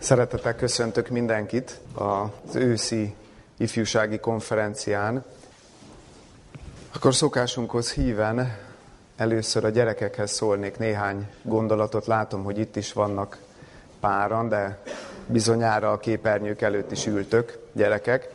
Szeretettel 0.00 0.56
köszöntök 0.56 1.08
mindenkit 1.08 1.80
az 1.94 2.56
őszi 2.56 3.14
ifjúsági 3.56 4.18
konferencián. 4.18 5.24
Akkor 6.94 7.14
szokásunkhoz 7.14 7.92
híven 7.92 8.56
először 9.16 9.64
a 9.64 9.68
gyerekekhez 9.68 10.30
szólnék 10.30 10.78
néhány 10.78 11.28
gondolatot. 11.42 12.06
Látom, 12.06 12.44
hogy 12.44 12.58
itt 12.58 12.76
is 12.76 12.92
vannak 12.92 13.38
páran, 14.00 14.48
de 14.48 14.78
bizonyára 15.26 15.92
a 15.92 15.98
képernyők 15.98 16.60
előtt 16.60 16.92
is 16.92 17.06
ültök 17.06 17.58
gyerekek. 17.72 18.28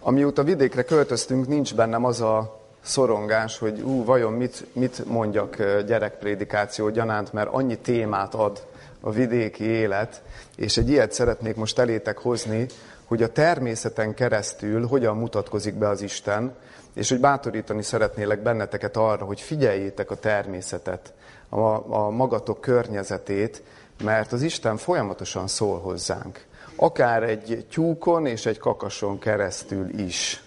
Amióta 0.00 0.42
vidékre 0.42 0.84
költöztünk, 0.84 1.48
nincs 1.48 1.74
bennem 1.74 2.04
az 2.04 2.20
a 2.20 2.60
szorongás, 2.80 3.58
hogy 3.58 3.80
ú, 3.80 4.04
vajon 4.04 4.32
mit, 4.32 4.66
mit 4.72 5.04
mondjak 5.04 5.56
gyerekprédikáció 5.86 6.88
gyanánt, 6.88 7.32
mert 7.32 7.52
annyi 7.52 7.78
témát 7.78 8.34
ad 8.34 8.66
a 9.04 9.10
vidéki 9.10 9.64
élet, 9.64 10.22
és 10.56 10.76
egy 10.76 10.90
ilyet 10.90 11.12
szeretnék 11.12 11.56
most 11.56 11.78
elétek 11.78 12.18
hozni, 12.18 12.66
hogy 13.04 13.22
a 13.22 13.32
természeten 13.32 14.14
keresztül 14.14 14.86
hogyan 14.86 15.16
mutatkozik 15.16 15.74
be 15.74 15.88
az 15.88 16.02
Isten, 16.02 16.54
és 16.94 17.08
hogy 17.08 17.20
bátorítani 17.20 17.82
szeretnélek 17.82 18.42
benneteket 18.42 18.96
arra, 18.96 19.24
hogy 19.24 19.40
figyeljétek 19.40 20.10
a 20.10 20.14
természetet, 20.14 21.12
a, 21.48 21.94
a 21.94 22.10
magatok 22.10 22.60
környezetét, 22.60 23.62
mert 24.04 24.32
az 24.32 24.42
Isten 24.42 24.76
folyamatosan 24.76 25.46
szól 25.46 25.78
hozzánk. 25.78 26.44
Akár 26.76 27.22
egy 27.22 27.66
tyúkon 27.70 28.26
és 28.26 28.46
egy 28.46 28.58
kakason 28.58 29.18
keresztül 29.18 29.98
is. 29.98 30.42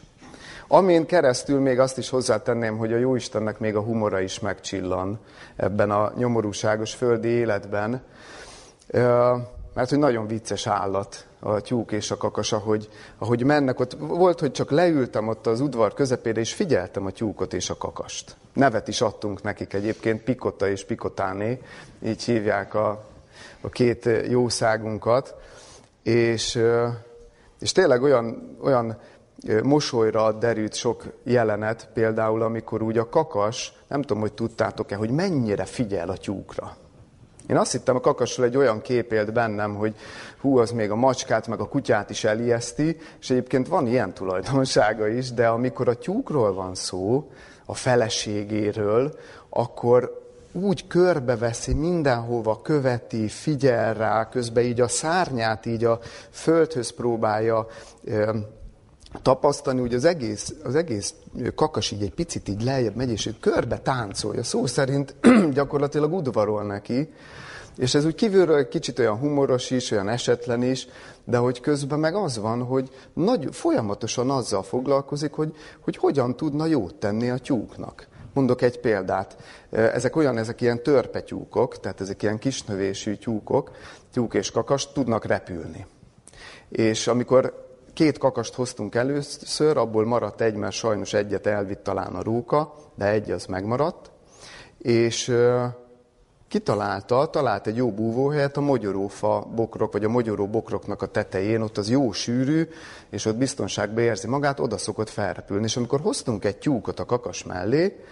Amin 0.67 1.05
keresztül 1.05 1.59
még 1.59 1.79
azt 1.79 1.97
is 1.97 2.09
hozzátenném, 2.09 2.77
hogy 2.77 2.93
a 2.93 2.97
Jóistennek 2.97 3.59
még 3.59 3.75
a 3.75 3.81
humora 3.81 4.19
is 4.19 4.39
megcsillan 4.39 5.19
ebben 5.55 5.91
a 5.91 6.13
nyomorúságos 6.15 6.93
földi 6.93 7.27
életben, 7.27 8.01
mert 9.73 9.89
hogy 9.89 9.99
nagyon 9.99 10.27
vicces 10.27 10.67
állat 10.67 11.27
a 11.39 11.61
tyúk 11.61 11.91
és 11.91 12.11
a 12.11 12.17
kakas, 12.17 12.51
ahogy, 12.51 12.89
ahogy 13.17 13.43
mennek. 13.43 13.79
Ott 13.79 13.97
volt, 13.99 14.39
hogy 14.39 14.51
csak 14.51 14.71
leültem 14.71 15.27
ott 15.27 15.47
az 15.47 15.61
udvar 15.61 15.93
közepére, 15.93 16.39
és 16.39 16.53
figyeltem 16.53 17.05
a 17.05 17.11
tyúkot 17.11 17.53
és 17.53 17.69
a 17.69 17.77
kakast. 17.77 18.35
Nevet 18.53 18.87
is 18.87 19.01
adtunk 19.01 19.41
nekik 19.41 19.73
egyébként, 19.73 20.23
Pikotta 20.23 20.69
és 20.69 20.85
Pikotáné, 20.85 21.61
így 22.03 22.23
hívják 22.23 22.73
a, 22.73 23.05
a 23.61 23.69
két 23.69 24.09
jószágunkat. 24.29 25.35
És, 26.03 26.59
és 27.59 27.71
tényleg 27.71 28.01
olyan, 28.01 28.57
olyan 28.61 28.97
mosolyra 29.63 30.31
derült 30.31 30.73
sok 30.73 31.03
jelenet, 31.23 31.89
például 31.93 32.41
amikor 32.41 32.81
úgy 32.81 32.97
a 32.97 33.09
kakas, 33.09 33.73
nem 33.87 34.01
tudom, 34.01 34.21
hogy 34.21 34.33
tudtátok-e, 34.33 34.95
hogy 34.95 35.09
mennyire 35.09 35.65
figyel 35.65 36.09
a 36.09 36.17
tyúkra. 36.17 36.77
Én 37.47 37.57
azt 37.57 37.71
hittem, 37.71 37.95
a 37.95 37.99
kakasról 37.99 38.45
egy 38.45 38.57
olyan 38.57 38.81
kép 38.81 39.11
élt 39.11 39.33
bennem, 39.33 39.75
hogy 39.75 39.95
hú, 40.41 40.57
az 40.57 40.71
még 40.71 40.91
a 40.91 40.95
macskát, 40.95 41.47
meg 41.47 41.59
a 41.59 41.67
kutyát 41.67 42.09
is 42.09 42.23
elijeszti, 42.23 42.97
és 43.19 43.29
egyébként 43.29 43.67
van 43.67 43.87
ilyen 43.87 44.13
tulajdonsága 44.13 45.07
is, 45.07 45.31
de 45.31 45.47
amikor 45.47 45.87
a 45.87 45.97
tyúkról 45.97 46.53
van 46.53 46.75
szó, 46.75 47.31
a 47.65 47.73
feleségéről, 47.73 49.17
akkor 49.49 50.25
úgy 50.51 50.87
körbeveszi, 50.87 51.73
mindenhova 51.73 52.61
követi, 52.61 53.27
figyel 53.27 53.93
rá, 53.93 54.29
közben 54.29 54.63
így 54.63 54.81
a 54.81 54.87
szárnyát 54.87 55.65
így 55.65 55.83
a 55.83 55.99
földhöz 56.29 56.89
próbálja 56.89 57.67
tapasztalni, 59.21 59.79
hogy 59.79 59.93
az 59.93 60.05
egész, 60.05 60.53
az 60.63 60.75
egész 60.75 61.13
kakas 61.55 61.91
így 61.91 62.01
egy 62.01 62.13
picit 62.13 62.49
így 62.49 62.63
lejjebb 62.63 62.95
megy, 62.95 63.11
és 63.11 63.29
körbe 63.39 63.77
táncolja. 63.77 64.43
Szó 64.43 64.65
szerint 64.65 65.15
gyakorlatilag 65.53 66.13
udvarol 66.13 66.63
neki, 66.63 67.09
és 67.77 67.95
ez 67.95 68.05
úgy 68.05 68.15
kívülről 68.15 68.57
egy 68.57 68.67
kicsit 68.67 68.99
olyan 68.99 69.17
humoros 69.17 69.71
is, 69.71 69.91
olyan 69.91 70.09
esetlen 70.09 70.63
is, 70.63 70.87
de 71.23 71.37
hogy 71.37 71.59
közben 71.59 71.99
meg 71.99 72.15
az 72.15 72.37
van, 72.37 72.63
hogy 72.63 72.89
nagy, 73.13 73.47
folyamatosan 73.51 74.29
azzal 74.29 74.63
foglalkozik, 74.63 75.33
hogy, 75.33 75.55
hogy 75.79 75.97
hogyan 75.97 76.35
tudna 76.35 76.65
jót 76.65 76.95
tenni 76.95 77.29
a 77.29 77.37
tyúknak. 77.37 78.07
Mondok 78.33 78.61
egy 78.61 78.79
példát. 78.79 79.37
Ezek 79.69 80.15
olyan, 80.15 80.37
ezek 80.37 80.61
ilyen 80.61 80.83
törpetyúkok, 80.83 81.79
tehát 81.79 82.01
ezek 82.01 82.23
ilyen 82.23 82.39
kisnövésű 82.39 83.15
tyúkok, 83.15 83.71
tyúk 84.13 84.33
és 84.33 84.51
kakas, 84.51 84.91
tudnak 84.91 85.25
repülni. 85.25 85.85
És 86.69 87.07
amikor 87.07 87.66
két 87.97 88.17
kakast 88.17 88.53
hoztunk 88.53 88.95
először, 88.95 89.77
abból 89.77 90.05
maradt 90.05 90.41
egy, 90.41 90.55
mert 90.55 90.73
sajnos 90.73 91.13
egyet 91.13 91.47
elvitt 91.47 91.83
talán 91.83 92.15
a 92.15 92.23
róka, 92.23 92.73
de 92.95 93.05
egy 93.05 93.31
az 93.31 93.45
megmaradt, 93.45 94.11
és 94.77 95.35
kitalálta, 96.47 97.29
talált 97.29 97.67
egy 97.67 97.75
jó 97.75 97.91
búvóhelyet 97.91 98.57
a 98.57 98.61
mogyorófa 98.61 99.47
bokrok, 99.55 99.91
vagy 99.91 100.03
a 100.03 100.09
mogyoró 100.09 100.47
bokroknak 100.47 101.01
a 101.01 101.05
tetején, 101.05 101.61
ott 101.61 101.77
az 101.77 101.89
jó 101.89 102.11
sűrű, 102.11 102.67
és 103.09 103.25
ott 103.25 103.35
biztonságban 103.35 104.03
érzi 104.03 104.27
magát, 104.27 104.59
oda 104.59 104.77
szokott 104.77 105.09
felrepülni. 105.09 105.63
És 105.63 105.77
amikor 105.77 105.99
hoztunk 105.99 106.45
egy 106.45 106.57
tyúkot 106.57 106.99
a 106.99 107.05
kakas 107.05 107.43
mellé, 107.43 108.03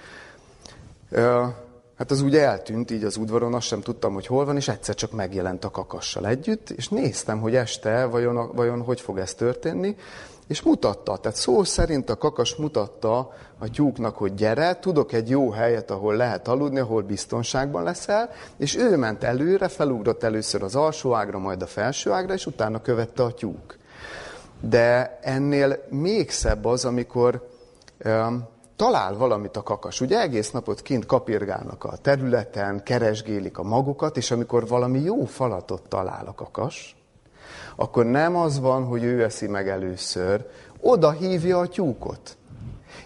hát 1.98 2.12
az 2.12 2.22
úgy 2.22 2.36
eltűnt 2.36 2.92
így 2.92 3.04
az 3.04 3.18
udvaron, 3.18 3.54
azt 3.54 3.68
sem 3.68 3.82
tudtam, 3.82 4.14
hogy 4.14 4.28
hol 4.28 4.46
van, 4.46 4.56
és 4.56 4.68
egyszer 4.68 4.96
csak 4.96 5.12
megjelent 5.12 5.66
a 5.66 5.70
kakassal 5.70 6.28
együtt, 6.28 6.70
és 6.70 6.90
néztem, 6.90 7.40
hogy 7.40 7.56
este 7.56 8.06
vajon, 8.06 8.52
vajon 8.56 8.82
hogy 8.82 9.02
fog 9.02 9.18
ez 9.18 9.34
történni, 9.34 9.96
és 10.48 10.62
mutatta, 10.62 11.18
tehát 11.18 11.38
szó 11.38 11.64
szerint 11.64 12.10
a 12.10 12.18
kakas 12.18 12.56
mutatta 12.56 13.34
a 13.60 13.70
tyúknak, 13.70 14.18
hogy 14.18 14.34
gyere, 14.34 14.80
tudok 14.80 15.14
egy 15.14 15.30
jó 15.30 15.50
helyet, 15.50 15.92
ahol 15.92 16.16
lehet 16.16 16.48
aludni, 16.48 16.80
ahol 16.80 17.02
biztonságban 17.02 17.84
leszel, 17.84 18.30
és 18.58 18.78
ő 18.78 18.98
ment 18.98 19.24
előre, 19.24 19.68
felugrott 19.68 20.24
először 20.24 20.64
az 20.64 20.76
alsó 20.76 21.14
ágra, 21.14 21.40
majd 21.40 21.62
a 21.62 21.68
felső 21.68 22.12
ágra, 22.12 22.34
és 22.34 22.46
utána 22.46 22.82
követte 22.82 23.24
a 23.24 23.34
tyúk. 23.34 23.78
De 24.62 25.20
ennél 25.22 25.86
még 25.90 26.30
szebb 26.30 26.66
az, 26.66 26.86
amikor 26.86 27.48
um, 28.06 28.54
talál 28.76 29.18
valamit 29.18 29.58
a 29.58 29.64
kakas. 29.64 30.02
Ugye 30.02 30.20
egész 30.20 30.52
napot 30.52 30.82
kint 30.82 31.06
kapirgálnak 31.06 31.84
a 31.84 31.98
területen, 31.98 32.84
keresgélik 32.84 33.58
a 33.58 33.64
magukat, 33.64 34.18
és 34.18 34.32
amikor 34.32 34.68
valami 34.68 35.00
jó 35.00 35.26
falatot 35.26 35.82
talál 35.88 36.26
a 36.26 36.34
kakas, 36.34 36.96
akkor 37.76 38.06
nem 38.06 38.36
az 38.36 38.60
van, 38.60 38.84
hogy 38.84 39.04
ő 39.04 39.24
eszi 39.24 39.48
meg 39.48 39.70
először, 39.70 40.46
oda 40.82 41.12
hívja 41.12 41.60
a 41.60 41.68
tyúkot. 41.68 42.38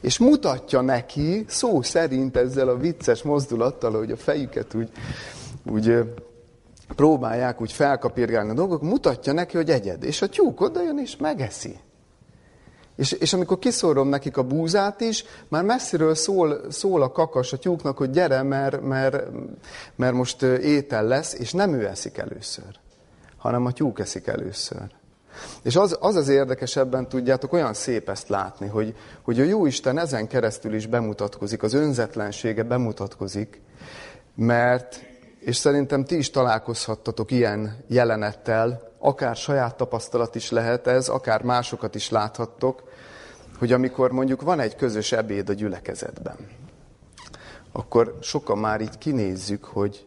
És 0.02 0.18
mutatja 0.18 0.81
neki, 0.81 1.46
szó 1.47 1.81
szerint 1.81 2.38
ezzel 2.38 2.68
a 2.68 2.78
vicces 2.78 3.22
mozdulattal, 3.22 3.91
hogy 3.91 4.12
a 4.12 4.18
fejüket 4.18 4.74
úgy, 4.74 4.91
úgy 5.72 6.03
próbálják 6.96 7.62
úgy 7.62 7.72
felkapirgálni 7.72 8.50
a 8.50 8.53
dolgok, 8.53 8.81
mutatja 8.81 9.34
neki, 9.34 9.57
hogy 9.57 9.69
egyed. 9.69 10.03
És 10.03 10.22
a 10.22 10.30
tyúk 10.30 10.62
oda 10.62 10.84
jön 10.84 11.00
és 11.00 11.18
megeszi. 11.18 11.80
És, 13.00 13.12
és 13.12 13.34
amikor 13.34 13.60
kiszórom 13.60 14.08
nekik 14.08 14.38
a 14.38 14.44
búzát 14.44 15.02
is, 15.02 15.24
már 15.48 15.64
messziről 15.64 16.16
szól, 16.16 16.62
szól 16.70 17.02
a 17.02 17.12
kakas 17.12 17.54
a 17.54 17.58
tyúknak, 17.58 17.98
hogy 17.98 18.10
gyere, 18.10 18.44
mert, 18.44 18.82
mert, 18.82 19.24
mert 19.96 20.14
most 20.14 20.42
étel 20.42 21.04
lesz, 21.04 21.34
és 21.34 21.52
nem 21.52 21.74
ő 21.74 21.88
eszik 21.88 22.18
először 22.18 22.80
hanem 23.40 23.66
a 23.66 23.72
tyúk 23.72 24.00
eszik 24.00 24.28
először. 24.28 24.92
És 25.62 25.76
az, 25.76 25.98
az 26.00 26.16
az 26.16 26.28
érdekesebben 26.28 27.10
tudjátok, 27.10 27.54
olyan 27.54 27.74
szép 27.74 28.10
ezt 28.10 28.28
látni, 28.28 28.68
hogy, 28.68 28.96
hogy 29.22 29.40
a 29.40 29.44
Jóisten 29.44 29.98
ezen 29.98 30.28
keresztül 30.28 30.74
is 30.74 30.86
bemutatkozik, 30.86 31.64
az 31.64 31.74
önzetlensége 31.74 32.64
bemutatkozik, 32.64 33.62
mert, 34.36 35.06
és 35.40 35.56
szerintem 35.56 36.06
ti 36.06 36.18
is 36.18 36.30
találkozhattatok 36.30 37.31
ilyen 37.31 37.84
jelenettel, 37.88 38.81
akár 39.00 39.36
saját 39.36 39.76
tapasztalat 39.76 40.36
is 40.36 40.52
lehet 40.52 40.88
ez, 40.88 41.08
akár 41.08 41.42
másokat 41.42 41.96
is 41.96 42.10
láthattok, 42.10 42.84
hogy 43.59 43.72
amikor 43.72 44.12
mondjuk 44.12 44.42
van 44.42 44.59
egy 44.59 44.75
közös 44.75 45.12
ebéd 45.12 45.50
a 45.50 45.53
gyülekezetben, 45.53 46.36
akkor 47.72 48.18
sokan 48.22 48.58
már 48.58 48.81
így 48.81 48.97
kinézzük, 48.97 49.64
hogy 49.64 50.06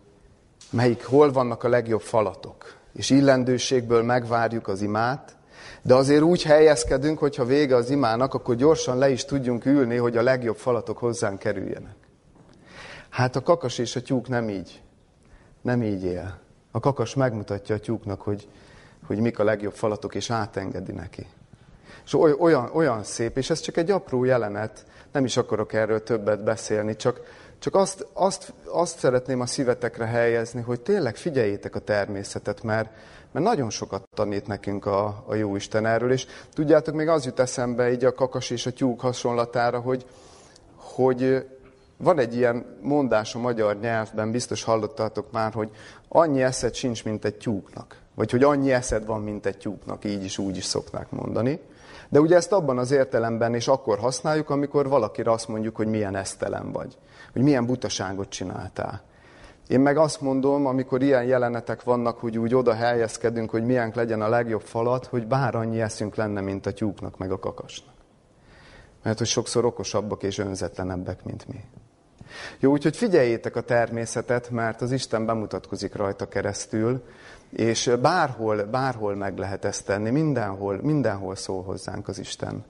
melyik, 0.70 1.04
hol 1.04 1.32
vannak 1.32 1.64
a 1.64 1.68
legjobb 1.68 2.00
falatok, 2.00 2.76
és 2.92 3.10
illendőségből 3.10 4.02
megvárjuk 4.02 4.68
az 4.68 4.82
imát, 4.82 5.36
de 5.82 5.94
azért 5.94 6.22
úgy 6.22 6.42
helyezkedünk, 6.42 7.18
hogy 7.18 7.36
ha 7.36 7.44
vége 7.44 7.76
az 7.76 7.90
imának, 7.90 8.34
akkor 8.34 8.54
gyorsan 8.54 8.98
le 8.98 9.10
is 9.10 9.24
tudjunk 9.24 9.64
ülni, 9.64 9.96
hogy 9.96 10.16
a 10.16 10.22
legjobb 10.22 10.56
falatok 10.56 10.98
hozzánk 10.98 11.38
kerüljenek. 11.38 11.96
Hát 13.08 13.36
a 13.36 13.42
kakas 13.42 13.78
és 13.78 13.96
a 13.96 14.02
tyúk 14.02 14.28
nem 14.28 14.48
így. 14.48 14.82
Nem 15.62 15.82
így 15.82 16.04
él. 16.04 16.38
A 16.70 16.80
kakas 16.80 17.14
megmutatja 17.14 17.74
a 17.74 17.78
tyúknak, 17.78 18.20
hogy, 18.20 18.48
hogy 19.06 19.18
mik 19.18 19.38
a 19.38 19.44
legjobb 19.44 19.74
falatok, 19.74 20.14
és 20.14 20.30
átengedi 20.30 20.92
neki. 20.92 21.26
És 22.04 22.14
olyan, 22.14 22.70
olyan 22.72 23.02
szép, 23.02 23.36
és 23.36 23.50
ez 23.50 23.60
csak 23.60 23.76
egy 23.76 23.90
apró 23.90 24.24
jelenet, 24.24 24.84
nem 25.12 25.24
is 25.24 25.36
akarok 25.36 25.72
erről 25.72 26.02
többet 26.02 26.44
beszélni, 26.44 26.96
csak, 26.96 27.20
csak 27.58 27.74
azt, 27.74 28.06
azt, 28.12 28.52
azt 28.64 28.98
szeretném 28.98 29.40
a 29.40 29.46
szívetekre 29.46 30.04
helyezni, 30.04 30.60
hogy 30.60 30.80
tényleg 30.80 31.16
figyeljétek 31.16 31.74
a 31.74 31.78
természetet, 31.78 32.62
mert, 32.62 32.90
mert 33.32 33.46
nagyon 33.46 33.70
sokat 33.70 34.08
tanít 34.16 34.46
nekünk 34.46 34.86
a, 34.86 35.24
a 35.26 35.34
jó 35.34 35.56
Isten 35.56 35.86
erről, 35.86 36.12
és 36.12 36.26
tudjátok, 36.54 36.94
még 36.94 37.08
az 37.08 37.24
jut 37.24 37.40
eszembe 37.40 37.92
így 37.92 38.04
a 38.04 38.14
kakas 38.14 38.50
és 38.50 38.66
a 38.66 38.72
tyúk 38.72 39.00
hasonlatára, 39.00 39.80
hogy, 39.80 40.06
hogy 40.76 41.46
van 41.96 42.18
egy 42.18 42.36
ilyen 42.36 42.78
mondás 42.80 43.34
a 43.34 43.38
magyar 43.38 43.78
nyelvben, 43.80 44.30
biztos 44.30 44.62
hallottátok 44.62 45.32
már, 45.32 45.52
hogy 45.52 45.70
annyi 46.08 46.42
eszed 46.42 46.74
sincs, 46.74 47.04
mint 47.04 47.24
egy 47.24 47.34
tyúknak. 47.34 48.00
Vagy 48.14 48.30
hogy 48.30 48.42
annyi 48.42 48.72
eszed 48.72 49.06
van, 49.06 49.22
mint 49.22 49.46
egy 49.46 49.58
tyúknak, 49.58 50.04
így 50.04 50.24
is 50.24 50.38
úgy 50.38 50.56
is 50.56 50.64
szokták 50.64 51.10
mondani. 51.10 51.60
De 52.12 52.20
ugye 52.20 52.36
ezt 52.36 52.52
abban 52.52 52.78
az 52.78 52.90
értelemben 52.90 53.54
is 53.54 53.68
akkor 53.68 53.98
használjuk, 53.98 54.50
amikor 54.50 54.88
valakire 54.88 55.30
azt 55.30 55.48
mondjuk, 55.48 55.76
hogy 55.76 55.86
milyen 55.86 56.16
esztelen 56.16 56.72
vagy, 56.72 56.98
hogy 57.32 57.42
milyen 57.42 57.66
butaságot 57.66 58.28
csináltál. 58.28 59.02
Én 59.68 59.80
meg 59.80 59.96
azt 59.96 60.20
mondom, 60.20 60.66
amikor 60.66 61.02
ilyen 61.02 61.24
jelenetek 61.24 61.82
vannak, 61.82 62.18
hogy 62.18 62.38
úgy 62.38 62.54
oda 62.54 62.74
helyezkedünk, 62.74 63.50
hogy 63.50 63.64
milyen 63.64 63.92
legyen 63.94 64.22
a 64.22 64.28
legjobb 64.28 64.60
falat, 64.60 65.06
hogy 65.06 65.26
bár 65.26 65.54
annyi 65.54 65.80
eszünk 65.80 66.14
lenne, 66.14 66.40
mint 66.40 66.66
a 66.66 66.72
tyúknak, 66.72 67.18
meg 67.18 67.30
a 67.32 67.38
kakasnak. 67.38 67.94
Mert 69.02 69.18
hogy 69.18 69.26
sokszor 69.26 69.64
okosabbak 69.64 70.22
és 70.22 70.38
önzetlenebbek, 70.38 71.24
mint 71.24 71.48
mi. 71.48 71.60
Jó, 72.58 72.70
úgyhogy 72.70 72.96
figyeljétek 72.96 73.56
a 73.56 73.60
természetet, 73.60 74.50
mert 74.50 74.80
az 74.80 74.92
Isten 74.92 75.26
bemutatkozik 75.26 75.94
rajta 75.94 76.28
keresztül, 76.28 77.02
és 77.52 77.90
bárhol, 78.00 78.64
bárhol 78.64 79.14
meg 79.14 79.38
lehet 79.38 79.64
ezt 79.64 79.86
tenni, 79.86 80.10
mindenhol, 80.10 80.78
mindenhol 80.82 81.36
szól 81.36 81.62
hozzánk 81.62 82.08
az 82.08 82.18
Isten. 82.18 82.64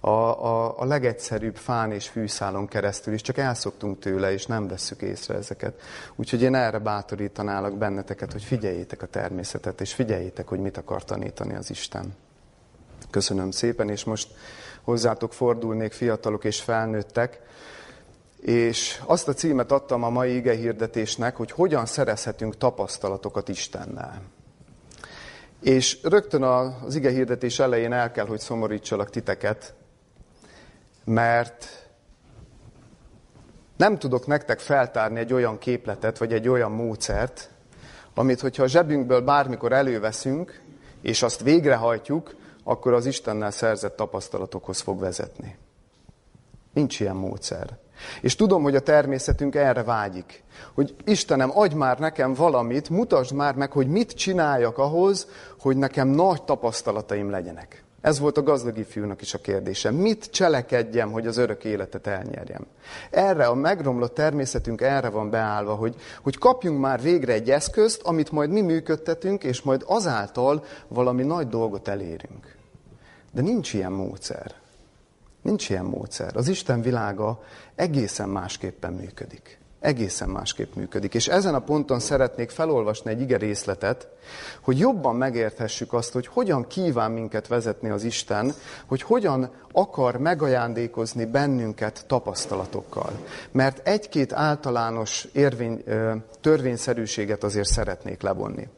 A, 0.00 0.08
a, 0.08 0.80
a 0.80 0.84
legegyszerűbb 0.84 1.56
fán 1.56 1.92
és 1.92 2.08
fűszálon 2.08 2.66
keresztül 2.66 3.14
is, 3.14 3.20
csak 3.20 3.38
elszoktunk 3.38 3.98
tőle, 3.98 4.32
és 4.32 4.46
nem 4.46 4.68
vesszük 4.68 5.02
észre 5.02 5.34
ezeket. 5.34 5.80
Úgyhogy 6.16 6.42
én 6.42 6.54
erre 6.54 6.78
bátorítanálak 6.78 7.76
benneteket, 7.76 8.32
hogy 8.32 8.42
figyeljétek 8.42 9.02
a 9.02 9.06
természetet, 9.06 9.80
és 9.80 9.94
figyeljétek, 9.94 10.48
hogy 10.48 10.58
mit 10.58 10.76
akar 10.76 11.04
tanítani 11.04 11.54
az 11.54 11.70
Isten. 11.70 12.14
Köszönöm 13.10 13.50
szépen, 13.50 13.88
és 13.88 14.04
most 14.04 14.28
hozzátok 14.82 15.32
fordulnék 15.32 15.92
fiatalok 15.92 16.44
és 16.44 16.60
felnőttek, 16.60 17.40
és 18.44 19.02
azt 19.06 19.28
a 19.28 19.32
címet 19.32 19.72
adtam 19.72 20.02
a 20.02 20.10
mai 20.10 20.34
ige 20.34 20.54
hirdetésnek, 20.54 21.36
hogy 21.36 21.50
hogyan 21.50 21.86
szerezhetünk 21.86 22.56
tapasztalatokat 22.56 23.48
Istennel. 23.48 24.22
És 25.60 25.98
rögtön 26.02 26.42
az 26.42 26.94
ige 26.94 27.10
hirdetés 27.10 27.58
elején 27.58 27.92
el 27.92 28.10
kell, 28.10 28.26
hogy 28.26 28.40
szomorítsalak 28.40 29.10
titeket, 29.10 29.74
mert 31.04 31.88
nem 33.76 33.98
tudok 33.98 34.26
nektek 34.26 34.58
feltárni 34.58 35.18
egy 35.18 35.32
olyan 35.32 35.58
képletet, 35.58 36.18
vagy 36.18 36.32
egy 36.32 36.48
olyan 36.48 36.72
módszert, 36.72 37.50
amit, 38.14 38.40
hogyha 38.40 38.62
a 38.62 38.68
zsebünkből 38.68 39.20
bármikor 39.20 39.72
előveszünk, 39.72 40.62
és 41.02 41.22
azt 41.22 41.42
végrehajtjuk, 41.42 42.36
akkor 42.64 42.92
az 42.92 43.06
Istennel 43.06 43.50
szerzett 43.50 43.96
tapasztalatokhoz 43.96 44.80
fog 44.80 45.00
vezetni. 45.00 45.56
Nincs 46.72 47.00
ilyen 47.00 47.16
módszer. 47.16 47.82
És 48.20 48.34
tudom, 48.34 48.62
hogy 48.62 48.76
a 48.76 48.80
természetünk 48.80 49.54
erre 49.54 49.82
vágyik. 49.82 50.42
Hogy 50.74 50.94
Istenem, 51.04 51.58
adj 51.58 51.74
már 51.74 51.98
nekem 51.98 52.34
valamit, 52.34 52.90
mutasd 52.90 53.32
már 53.32 53.54
meg, 53.54 53.72
hogy 53.72 53.86
mit 53.86 54.12
csináljak 54.12 54.78
ahhoz, 54.78 55.28
hogy 55.58 55.76
nekem 55.76 56.08
nagy 56.08 56.42
tapasztalataim 56.42 57.30
legyenek. 57.30 57.84
Ez 58.04 58.18
volt 58.18 58.36
a 58.38 58.42
gazdag 58.42 58.78
ifjúnak 58.78 59.20
is 59.20 59.34
a 59.34 59.38
kérdése. 59.38 59.90
Mit 59.90 60.30
cselekedjem, 60.30 61.12
hogy 61.12 61.26
az 61.26 61.36
örök 61.36 61.64
életet 61.64 62.06
elnyerjem? 62.06 62.66
Erre 63.10 63.46
a 63.46 63.54
megromlott 63.54 64.14
természetünk 64.14 64.80
erre 64.80 65.08
van 65.08 65.30
beállva, 65.30 65.74
hogy, 65.74 65.94
hogy 66.22 66.38
kapjunk 66.38 66.80
már 66.80 67.00
végre 67.00 67.32
egy 67.32 67.50
eszközt, 67.50 68.02
amit 68.02 68.30
majd 68.30 68.50
mi 68.50 68.60
működtetünk, 68.60 69.44
és 69.44 69.62
majd 69.62 69.82
azáltal 69.86 70.64
valami 70.88 71.22
nagy 71.22 71.48
dolgot 71.48 71.88
elérünk. 71.88 72.56
De 73.32 73.42
nincs 73.42 73.72
ilyen 73.72 73.92
módszer. 73.92 74.54
Nincs 75.44 75.70
ilyen 75.70 75.84
módszer. 75.84 76.36
Az 76.36 76.48
Isten 76.48 76.82
világa 76.82 77.42
egészen 77.74 78.28
másképpen 78.28 78.92
működik. 78.92 79.58
Egészen 79.80 80.28
másképp 80.28 80.74
működik. 80.74 81.14
És 81.14 81.28
ezen 81.28 81.54
a 81.54 81.58
ponton 81.58 82.00
szeretnék 82.00 82.50
felolvasni 82.50 83.10
egy 83.10 83.20
ige 83.20 83.36
részletet, 83.36 84.08
hogy 84.60 84.78
jobban 84.78 85.16
megérthessük 85.16 85.92
azt, 85.92 86.12
hogy 86.12 86.26
hogyan 86.26 86.66
kíván 86.66 87.10
minket 87.10 87.48
vezetni 87.48 87.88
az 87.88 88.04
Isten, 88.04 88.52
hogy 88.86 89.02
hogyan 89.02 89.50
akar 89.72 90.16
megajándékozni 90.16 91.24
bennünket 91.24 92.04
tapasztalatokkal. 92.06 93.12
Mert 93.50 93.88
egy-két 93.88 94.32
általános 94.32 95.28
érvény, 95.32 95.84
törvényszerűséget 96.40 97.44
azért 97.44 97.68
szeretnék 97.68 98.22
levonni. 98.22 98.68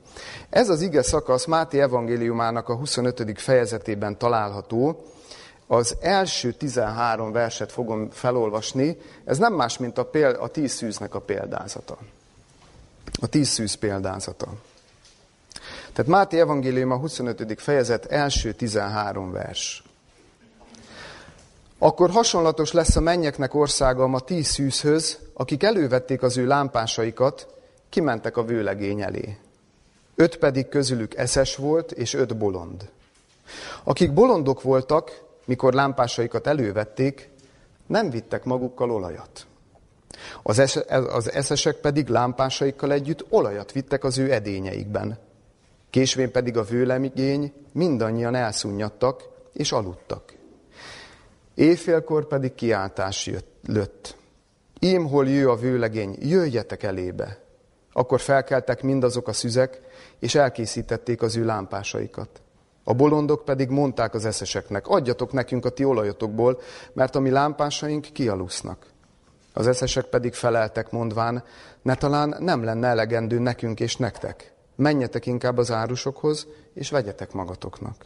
Ez 0.51 0.69
az 0.69 0.81
ige 0.81 1.03
szakasz 1.03 1.47
Máté 1.47 1.81
evangéliumának 1.81 2.69
a 2.69 2.77
25. 2.77 3.41
fejezetében 3.41 4.19
található, 4.19 5.05
az 5.67 5.97
első 6.01 6.53
13 6.53 7.33
verset 7.33 7.73
fogom 7.73 8.11
felolvasni, 8.11 8.99
ez 9.25 9.39
nem 9.39 9.53
más, 9.53 9.79
mint 9.79 9.99
a, 9.99 10.05
péld, 10.05 10.37
a 10.41 10.49
tíz 10.49 10.73
szűznek 10.73 11.15
a 11.15 11.21
példázata. 11.21 11.99
A 13.21 13.27
tíz 13.27 13.49
szűz 13.49 13.75
példázata. 13.75 14.49
Tehát 15.93 16.11
Máté 16.11 16.41
Evangélium 16.41 16.91
a 16.91 16.97
25. 16.97 17.61
fejezet 17.61 18.05
első 18.05 18.53
13 18.53 19.33
vers. 19.33 19.83
Akkor 21.79 22.11
hasonlatos 22.11 22.73
lesz 22.73 22.97
a 22.97 23.01
mennyeknek 23.01 23.55
országa 23.55 24.05
a 24.05 24.21
tíz 24.21 24.47
szűzhöz, 24.47 25.19
akik 25.33 25.63
elővették 25.63 26.23
az 26.23 26.37
ő 26.37 26.47
lámpásaikat, 26.47 27.47
kimentek 27.89 28.37
a 28.37 28.45
vőlegény 28.45 29.01
elé. 29.01 29.39
Öt 30.15 30.37
pedig 30.37 30.69
közülük 30.69 31.17
eszes 31.17 31.57
volt, 31.57 31.93
és 31.93 32.15
öt 32.15 32.37
bolond. 32.37 32.89
Akik 33.85 34.13
bolondok 34.13 34.63
voltak, 34.63 35.26
mikor 35.47 35.73
lámpásaikat 35.73 36.47
elővették, 36.47 37.31
nem 37.87 38.11
vittek 38.11 38.45
magukkal 38.45 38.91
olajat. 38.91 39.47
Az, 40.43 40.59
es, 40.59 40.77
az 40.89 41.33
eszesek 41.33 41.77
pedig 41.77 42.09
lámpásaikkal 42.09 42.93
együtt 42.93 43.25
olajat 43.29 43.73
vittek 43.73 44.05
az 44.05 44.19
ő 44.19 44.33
edényeikben. 44.33 45.19
Késvén 45.91 46.31
pedig 46.31 46.57
a 46.57 46.63
vőlemigény 46.63 47.53
mindannyian 47.73 48.35
elszunnyadtak 48.35 49.29
és 49.53 49.73
aludtak. 49.73 50.35
Éjfélkor 51.55 52.27
pedig 52.27 52.55
kiáltás 52.55 53.27
jött, 53.27 53.55
lött. 53.67 54.17
Ím, 54.81 55.07
hol 55.07 55.29
jő 55.29 55.49
a 55.49 55.57
vőlegény, 55.57 56.17
jöjjetek 56.21 56.83
elébe. 56.83 57.39
Akkor 57.93 58.21
felkeltek 58.21 58.83
mindazok 58.83 59.29
a 59.29 59.33
szüzek, 59.33 59.81
és 60.19 60.35
elkészítették 60.35 61.23
az 61.23 61.37
ő 61.37 61.45
lámpásaikat. 61.45 62.41
A 62.89 62.95
bolondok 62.95 63.45
pedig 63.45 63.69
mondták 63.69 64.15
az 64.15 64.25
eszeseknek, 64.25 64.87
adjatok 64.87 65.33
nekünk 65.33 65.65
a 65.65 65.69
ti 65.69 65.85
olajotokból, 65.85 66.61
mert 66.93 67.15
a 67.15 67.21
mi 67.21 67.31
lámpásaink 67.31 68.07
kialusznak. 68.13 68.87
Az 69.53 69.67
eszesek 69.67 70.05
pedig 70.05 70.35
feleltek 70.35 70.91
mondván, 70.91 71.45
ne 71.83 71.95
talán 71.95 72.37
nem 72.39 72.65
lenne 72.65 72.89
elegendő 72.89 73.39
nekünk 73.39 73.81
és 73.81 73.97
nektek. 73.97 74.53
Menjetek 74.77 75.27
inkább 75.27 75.59
az 75.59 75.71
árusokhoz, 75.71 76.47
és 76.75 76.91
vegyetek 76.91 77.33
magatoknak. 77.33 78.05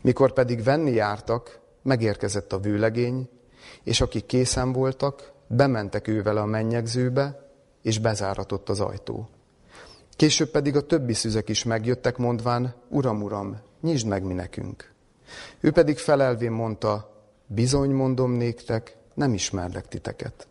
Mikor 0.00 0.32
pedig 0.32 0.62
venni 0.62 0.92
jártak, 0.92 1.58
megérkezett 1.82 2.52
a 2.52 2.58
vőlegény, 2.58 3.28
és 3.82 4.00
akik 4.00 4.26
készen 4.26 4.72
voltak, 4.72 5.32
bementek 5.46 6.08
ővel 6.08 6.36
a 6.36 6.44
mennyegzőbe, 6.44 7.50
és 7.82 7.98
bezáratott 7.98 8.68
az 8.68 8.80
ajtó. 8.80 9.28
Később 10.16 10.50
pedig 10.50 10.76
a 10.76 10.86
többi 10.86 11.14
szüzek 11.14 11.48
is 11.48 11.64
megjöttek, 11.64 12.16
mondván, 12.16 12.74
Uram, 12.88 13.22
Uram, 13.22 13.60
nyisd 13.84 14.06
meg 14.06 14.22
mi 14.22 14.34
nekünk. 14.34 14.92
Ő 15.60 15.72
pedig 15.72 15.98
felelvén 15.98 16.52
mondta, 16.52 17.10
bizony 17.46 17.90
mondom 17.90 18.32
néktek, 18.32 18.96
nem 19.14 19.34
ismerlek 19.34 19.88
titeket. 19.88 20.48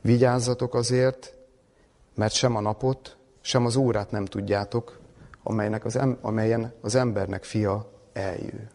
Vigyázzatok 0.00 0.74
azért, 0.74 1.34
mert 2.14 2.32
sem 2.32 2.56
a 2.56 2.60
napot, 2.60 3.16
sem 3.40 3.66
az 3.66 3.76
órát 3.76 4.10
nem 4.10 4.24
tudjátok, 4.24 4.98
amelynek 5.42 5.84
az 5.84 5.96
em- 5.96 6.24
amelyen 6.24 6.72
az 6.80 6.94
embernek 6.94 7.44
fia 7.44 7.90
eljő. 8.12 8.70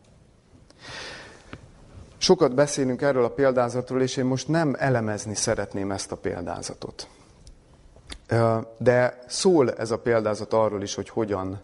Sokat 2.18 2.54
beszélünk 2.54 3.02
erről 3.02 3.24
a 3.24 3.30
példázatról, 3.30 4.02
és 4.02 4.18
én 4.18 4.26
most 4.26 4.48
nem 4.48 4.76
elemezni 4.78 5.36
szeretném 5.36 5.92
ezt 5.92 6.12
a 6.12 6.16
példázatot. 6.16 7.08
De 8.78 9.24
szól 9.28 9.74
ez 9.74 9.92
a 9.92 10.00
példázat 10.00 10.54
arról 10.54 10.82
is, 10.82 10.96
hogy 10.96 11.10
hogyan, 11.10 11.62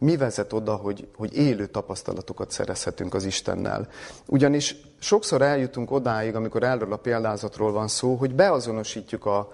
mi 0.00 0.16
vezet 0.16 0.52
oda, 0.52 0.74
hogy, 0.74 1.08
hogy 1.16 1.36
élő 1.36 1.66
tapasztalatokat 1.66 2.50
szerezhetünk 2.50 3.14
az 3.14 3.24
Istennel. 3.24 3.88
Ugyanis 4.26 4.76
sokszor 4.98 5.42
eljutunk 5.42 5.90
odáig, 5.90 6.34
amikor 6.34 6.62
erről 6.62 6.92
a 6.92 6.96
példázatról 6.96 7.72
van 7.72 7.88
szó, 7.88 8.14
hogy 8.14 8.34
beazonosítjuk 8.34 9.26
a, 9.26 9.52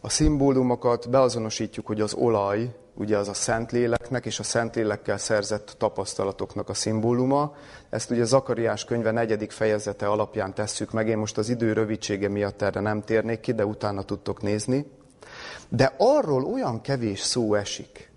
a 0.00 0.08
szimbólumokat, 0.08 1.10
beazonosítjuk, 1.10 1.86
hogy 1.86 2.00
az 2.00 2.14
olaj, 2.14 2.74
ugye 2.94 3.16
az 3.16 3.28
a 3.28 3.34
Szentléleknek 3.34 4.26
és 4.26 4.38
a 4.38 4.42
Szentlélekkel 4.42 5.18
szerzett 5.18 5.74
tapasztalatoknak 5.78 6.68
a 6.68 6.74
szimbóluma. 6.74 7.54
Ezt 7.90 8.10
ugye 8.10 8.24
Zakariás 8.24 8.84
könyve 8.84 9.10
negyedik 9.10 9.50
fejezete 9.50 10.06
alapján 10.06 10.54
tesszük 10.54 10.92
meg. 10.92 11.08
Én 11.08 11.18
most 11.18 11.38
az 11.38 11.48
idő 11.48 11.72
rövidsége 11.72 12.28
miatt 12.28 12.62
erre 12.62 12.80
nem 12.80 13.02
térnék 13.02 13.40
ki, 13.40 13.52
de 13.52 13.66
utána 13.66 14.02
tudtok 14.02 14.42
nézni. 14.42 14.86
De 15.68 15.94
arról 15.98 16.44
olyan 16.44 16.80
kevés 16.80 17.20
szó 17.20 17.54
esik, 17.54 18.12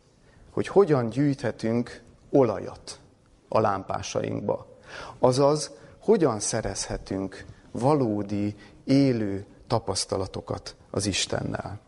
hogy 0.58 0.68
hogyan 0.68 1.10
gyűjthetünk 1.10 2.02
olajat 2.30 3.00
a 3.48 3.60
lámpásainkba. 3.60 4.68
Azaz, 5.20 5.72
hogyan 6.00 6.40
szerezhetünk 6.40 7.46
valódi, 7.72 8.56
élő 8.84 9.46
tapasztalatokat 9.68 10.76
az 10.92 11.06
Istennel. 11.06 11.80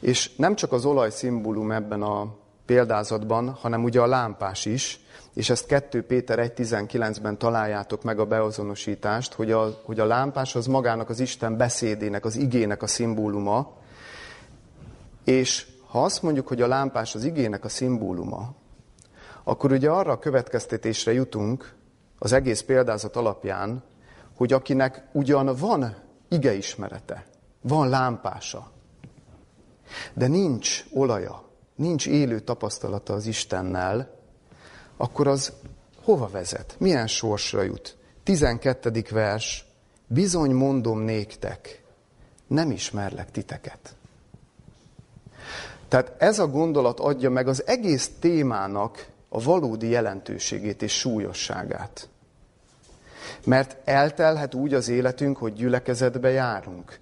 És 0.00 0.36
nem 0.36 0.54
csak 0.54 0.72
az 0.72 0.84
olaj 0.84 1.10
szimbólum 1.10 1.70
ebben 1.70 2.02
a 2.02 2.34
példázatban, 2.66 3.50
hanem 3.50 3.84
ugye 3.84 4.00
a 4.00 4.06
lámpás 4.06 4.64
is, 4.64 5.00
és 5.34 5.50
ezt 5.50 5.66
2 5.66 6.02
Péter 6.02 6.38
1.19-ben 6.38 7.38
találjátok 7.38 8.02
meg 8.02 8.18
a 8.18 8.26
beazonosítást, 8.26 9.32
hogy 9.32 9.50
a, 9.50 9.80
hogy 9.84 10.00
a 10.00 10.06
lámpás 10.06 10.54
az 10.54 10.66
magának 10.66 11.08
az 11.08 11.20
Isten 11.20 11.56
beszédének, 11.56 12.24
az 12.24 12.36
igének 12.36 12.82
a 12.82 12.86
szimbóluma, 12.86 13.72
és 15.24 15.71
ha 15.92 16.04
azt 16.04 16.22
mondjuk, 16.22 16.48
hogy 16.48 16.62
a 16.62 16.66
lámpás 16.66 17.14
az 17.14 17.24
igének 17.24 17.64
a 17.64 17.68
szimbóluma, 17.68 18.54
akkor 19.44 19.72
ugye 19.72 19.90
arra 19.90 20.12
a 20.12 20.18
következtetésre 20.18 21.12
jutunk 21.12 21.74
az 22.18 22.32
egész 22.32 22.60
példázat 22.60 23.16
alapján, 23.16 23.82
hogy 24.36 24.52
akinek 24.52 25.08
ugyan 25.12 25.56
van 25.56 25.96
igeismerete, 26.28 27.26
van 27.60 27.88
lámpása, 27.88 28.70
de 30.14 30.26
nincs 30.26 30.84
olaja, 30.92 31.42
nincs 31.74 32.06
élő 32.06 32.40
tapasztalata 32.40 33.12
az 33.12 33.26
Istennel, 33.26 34.14
akkor 34.96 35.26
az 35.26 35.52
hova 36.02 36.28
vezet? 36.28 36.76
Milyen 36.78 37.06
sorsra 37.06 37.62
jut? 37.62 37.96
12. 38.22 39.04
vers. 39.10 39.66
Bizony 40.06 40.54
mondom 40.54 40.98
néktek, 40.98 41.82
nem 42.46 42.70
ismerlek 42.70 43.30
titeket. 43.30 43.96
Tehát 45.92 46.12
ez 46.18 46.38
a 46.38 46.46
gondolat 46.46 47.00
adja 47.00 47.30
meg 47.30 47.48
az 47.48 47.66
egész 47.66 48.10
témának 48.20 49.06
a 49.28 49.42
valódi 49.42 49.88
jelentőségét 49.88 50.82
és 50.82 50.98
súlyosságát. 50.98 52.08
Mert 53.44 53.76
eltelhet 53.84 54.54
úgy 54.54 54.74
az 54.74 54.88
életünk, 54.88 55.36
hogy 55.36 55.52
gyülekezetbe 55.52 56.30
járunk. 56.30 56.98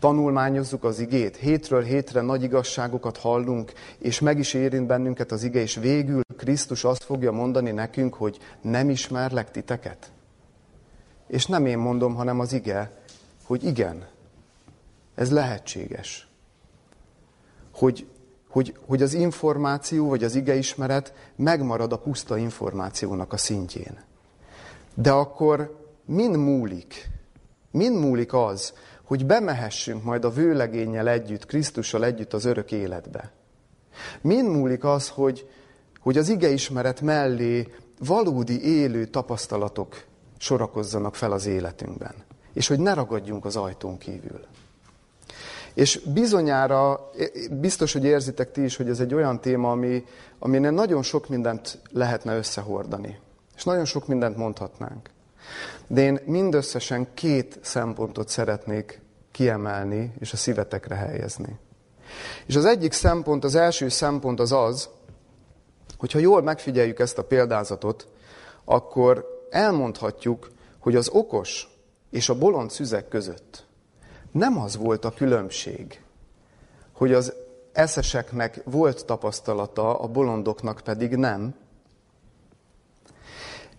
Tanulmányozzuk 0.00 0.84
az 0.84 0.98
igét, 0.98 1.36
hétről 1.36 1.82
hétre 1.82 2.20
nagy 2.20 2.42
igazságokat 2.42 3.16
hallunk, 3.16 3.72
és 3.98 4.20
meg 4.20 4.38
is 4.38 4.54
érint 4.54 4.86
bennünket 4.86 5.32
az 5.32 5.42
ige, 5.42 5.60
és 5.60 5.74
végül 5.74 6.22
Krisztus 6.36 6.84
azt 6.84 7.02
fogja 7.02 7.32
mondani 7.32 7.70
nekünk, 7.70 8.14
hogy 8.14 8.38
nem 8.60 8.90
ismerlek 8.90 9.50
titeket. 9.50 10.12
És 11.26 11.46
nem 11.46 11.66
én 11.66 11.78
mondom, 11.78 12.14
hanem 12.14 12.40
az 12.40 12.52
ige, 12.52 12.90
hogy 13.44 13.64
igen, 13.64 14.06
ez 15.14 15.30
lehetséges. 15.30 16.26
Hogy 17.72 18.06
hogy, 18.52 18.76
hogy 18.86 19.02
az 19.02 19.14
információ 19.14 20.08
vagy 20.08 20.24
az 20.24 20.34
igeismeret 20.34 21.14
megmarad 21.36 21.92
a 21.92 21.98
puszta 21.98 22.36
információnak 22.36 23.32
a 23.32 23.36
szintjén. 23.36 24.04
De 24.94 25.10
akkor 25.10 25.76
min 26.04 26.30
múlik? 26.30 27.10
Min 27.70 27.92
múlik 27.92 28.32
az, 28.32 28.72
hogy 29.02 29.26
bemehessünk 29.26 30.04
majd 30.04 30.24
a 30.24 30.30
vőlegénnyel 30.30 31.08
együtt, 31.08 31.46
Krisztussal 31.46 32.04
együtt 32.04 32.32
az 32.32 32.44
örök 32.44 32.72
életbe? 32.72 33.32
Min 34.20 34.44
múlik 34.44 34.84
az, 34.84 35.08
hogy, 35.08 35.48
hogy 36.00 36.18
az 36.18 36.28
igeismeret 36.28 37.00
mellé 37.00 37.68
valódi 37.98 38.64
élő 38.64 39.06
tapasztalatok 39.06 40.04
sorakozzanak 40.38 41.14
fel 41.14 41.32
az 41.32 41.46
életünkben? 41.46 42.14
És 42.52 42.68
hogy 42.68 42.78
ne 42.78 42.94
ragadjunk 42.94 43.44
az 43.44 43.56
ajtón 43.56 43.98
kívül? 43.98 44.40
És 45.74 46.00
bizonyára, 46.14 47.10
biztos, 47.50 47.92
hogy 47.92 48.04
érzitek 48.04 48.52
ti 48.52 48.64
is, 48.64 48.76
hogy 48.76 48.88
ez 48.88 49.00
egy 49.00 49.14
olyan 49.14 49.40
téma, 49.40 49.70
ami, 49.70 50.04
aminél 50.38 50.70
nagyon 50.70 51.02
sok 51.02 51.28
mindent 51.28 51.78
lehetne 51.90 52.36
összehordani. 52.36 53.18
És 53.56 53.64
nagyon 53.64 53.84
sok 53.84 54.06
mindent 54.06 54.36
mondhatnánk. 54.36 55.10
De 55.86 56.00
én 56.00 56.20
mindösszesen 56.24 57.14
két 57.14 57.58
szempontot 57.62 58.28
szeretnék 58.28 59.00
kiemelni, 59.30 60.12
és 60.18 60.32
a 60.32 60.36
szívetekre 60.36 60.94
helyezni. 60.94 61.58
És 62.46 62.56
az 62.56 62.64
egyik 62.64 62.92
szempont, 62.92 63.44
az 63.44 63.54
első 63.54 63.88
szempont 63.88 64.40
az 64.40 64.52
az, 64.52 64.88
hogyha 65.98 66.18
jól 66.18 66.42
megfigyeljük 66.42 66.98
ezt 66.98 67.18
a 67.18 67.24
példázatot, 67.24 68.08
akkor 68.64 69.46
elmondhatjuk, 69.50 70.50
hogy 70.78 70.96
az 70.96 71.08
okos 71.08 71.68
és 72.10 72.28
a 72.28 72.38
bolond 72.38 72.70
szüzek 72.70 73.08
között 73.08 73.64
nem 74.32 74.58
az 74.58 74.76
volt 74.76 75.04
a 75.04 75.10
különbség, 75.10 76.02
hogy 76.92 77.12
az 77.12 77.32
eszeseknek 77.72 78.60
volt 78.64 79.04
tapasztalata, 79.04 79.98
a 79.98 80.06
bolondoknak 80.06 80.80
pedig 80.84 81.16
nem. 81.16 81.54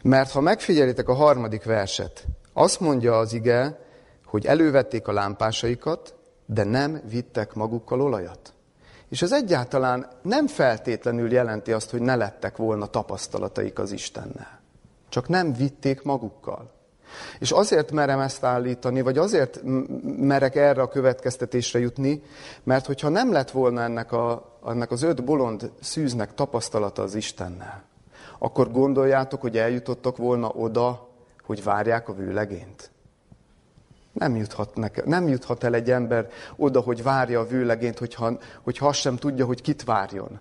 Mert 0.02 0.32
ha 0.32 0.42
megfigyelitek 0.42 1.08
a 1.08 1.14
harmadik 1.14 1.64
verset, 1.64 2.26
azt 2.54 2.80
mondja 2.80 3.18
az 3.18 3.34
ige, 3.34 3.80
hogy 4.26 4.46
elővették 4.46 5.08
a 5.08 5.12
lámpásaikat, 5.12 6.16
de 6.46 6.64
nem 6.64 7.02
vittek 7.10 7.54
magukkal 7.54 8.02
olajat. 8.02 8.54
És 9.10 9.22
ez 9.22 9.32
egyáltalán 9.32 10.08
nem 10.22 10.48
feltétlenül 10.48 11.32
jelenti 11.32 11.72
azt, 11.72 11.90
hogy 11.90 12.02
ne 12.02 12.16
lettek 12.16 12.58
volna 12.58 12.86
tapasztalataik 12.86 13.80
az 13.80 13.92
Istennel. 13.92 14.60
Csak 15.10 15.28
nem 15.28 15.54
vitték 15.54 16.04
magukkal. 16.04 16.72
És 17.40 17.52
azért 17.52 17.92
merem 17.92 18.20
ezt 18.20 18.44
állítani, 18.44 19.02
vagy 19.02 19.18
azért 19.18 19.60
merek 20.18 20.56
erre 20.56 20.82
a 20.82 20.88
következtetésre 20.88 21.80
jutni, 21.80 22.24
mert 22.64 22.86
hogyha 22.86 23.10
nem 23.10 23.32
lett 23.32 23.52
volna 23.52 23.82
ennek, 23.82 24.12
a, 24.12 24.58
ennek 24.68 24.92
az 24.92 25.02
öt 25.02 25.24
bolond 25.24 25.72
szűznek 25.82 26.34
tapasztalata 26.34 27.02
az 27.02 27.16
Istennel, 27.16 27.84
akkor 28.40 28.72
gondoljátok, 28.72 29.42
hogy 29.42 29.58
eljutottak 29.58 30.18
volna 30.18 30.48
oda, 30.48 31.08
hogy 31.46 31.64
várják 31.64 32.10
a 32.10 32.14
vőlegényt? 32.14 32.92
Nem 34.14 34.36
juthat, 34.36 34.76
neke, 34.76 35.02
nem 35.06 35.28
juthat 35.28 35.64
el 35.64 35.74
egy 35.74 35.92
ember 35.92 36.30
oda, 36.56 36.80
hogy 36.80 37.04
várja 37.04 37.40
a 37.40 37.48
vőlegényt, 37.48 38.00
hogyha, 38.00 38.38
hogyha 38.64 38.88
azt 38.88 39.00
sem 39.00 39.16
tudja, 39.16 39.46
hogy 39.46 39.62
kit 39.62 39.84
várjon. 39.84 40.40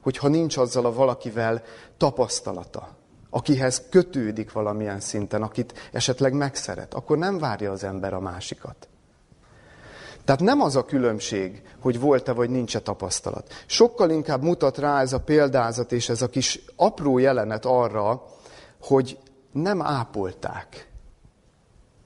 Hogyha 0.00 0.28
nincs 0.28 0.56
azzal 0.56 0.84
a 0.84 0.92
valakivel 0.92 1.62
tapasztalata 1.96 2.88
akihez 3.34 3.82
kötődik 3.90 4.52
valamilyen 4.52 5.00
szinten, 5.00 5.42
akit 5.42 5.88
esetleg 5.92 6.32
megszeret, 6.32 6.94
akkor 6.94 7.18
nem 7.18 7.38
várja 7.38 7.70
az 7.70 7.84
ember 7.84 8.14
a 8.14 8.20
másikat. 8.20 8.88
Tehát 10.24 10.40
nem 10.40 10.60
az 10.60 10.76
a 10.76 10.84
különbség, 10.84 11.62
hogy 11.80 12.00
volt-e 12.00 12.32
vagy 12.32 12.50
nincs-e 12.50 12.80
tapasztalat. 12.80 13.52
Sokkal 13.66 14.10
inkább 14.10 14.42
mutat 14.42 14.78
rá 14.78 15.00
ez 15.00 15.12
a 15.12 15.20
példázat 15.20 15.92
és 15.92 16.08
ez 16.08 16.22
a 16.22 16.28
kis 16.28 16.60
apró 16.76 17.18
jelenet 17.18 17.64
arra, 17.64 18.24
hogy 18.80 19.18
nem 19.52 19.82
ápolták. 19.82 20.90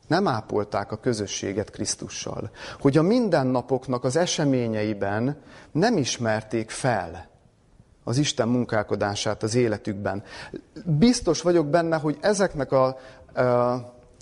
Nem 0.06 0.28
ápolták 0.28 0.92
a 0.92 0.96
közösséget 0.96 1.70
Krisztussal. 1.70 2.50
Hogy 2.80 2.96
a 2.96 3.02
mindennapoknak 3.02 4.04
az 4.04 4.16
eseményeiben 4.16 5.42
nem 5.72 5.96
ismerték 5.96 6.70
fel 6.70 7.28
az 8.08 8.18
Isten 8.18 8.48
munkálkodását 8.48 9.42
az 9.42 9.54
életükben. 9.54 10.22
Biztos 10.84 11.42
vagyok 11.42 11.66
benne, 11.66 11.96
hogy 11.96 12.16
ezeknek 12.20 12.72
a, 12.72 12.98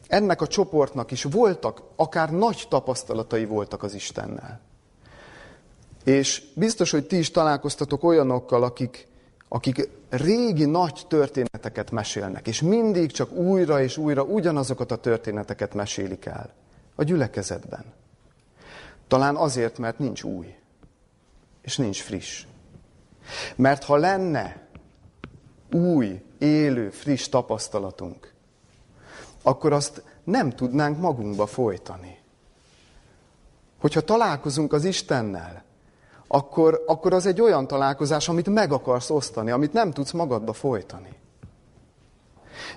ennek 0.06 0.40
a 0.40 0.46
csoportnak 0.46 1.10
is 1.10 1.22
voltak, 1.22 1.82
akár 1.96 2.30
nagy 2.30 2.66
tapasztalatai 2.68 3.44
voltak 3.44 3.82
az 3.82 3.94
Istennel. 3.94 4.60
És 6.04 6.42
biztos, 6.54 6.90
hogy 6.90 7.06
ti 7.06 7.18
is 7.18 7.30
találkoztatok 7.30 8.04
olyanokkal, 8.04 8.62
akik, 8.62 9.08
akik 9.48 9.88
régi 10.08 10.64
nagy 10.64 11.04
történeteket 11.08 11.90
mesélnek, 11.90 12.46
és 12.46 12.62
mindig 12.62 13.10
csak 13.12 13.32
újra 13.32 13.82
és 13.82 13.96
újra 13.96 14.22
ugyanazokat 14.22 14.90
a 14.90 14.96
történeteket 14.96 15.74
mesélik 15.74 16.24
el 16.24 16.52
a 16.94 17.02
gyülekezetben. 17.02 17.84
Talán 19.08 19.36
azért, 19.36 19.78
mert 19.78 19.98
nincs 19.98 20.22
új, 20.22 20.54
és 21.62 21.76
nincs 21.76 22.02
friss. 22.02 22.44
Mert 23.56 23.84
ha 23.84 23.96
lenne 23.96 24.68
új, 25.72 26.22
élő, 26.38 26.90
friss 26.90 27.28
tapasztalatunk, 27.28 28.32
akkor 29.42 29.72
azt 29.72 30.02
nem 30.24 30.50
tudnánk 30.50 31.00
magunkba 31.00 31.46
folytani. 31.46 32.18
Hogyha 33.80 34.00
találkozunk 34.00 34.72
az 34.72 34.84
Istennel, 34.84 35.64
akkor, 36.26 36.84
akkor 36.86 37.12
az 37.12 37.26
egy 37.26 37.40
olyan 37.40 37.66
találkozás, 37.66 38.28
amit 38.28 38.48
meg 38.48 38.72
akarsz 38.72 39.10
osztani, 39.10 39.50
amit 39.50 39.72
nem 39.72 39.90
tudsz 39.90 40.12
magadba 40.12 40.52
folytani. 40.52 41.12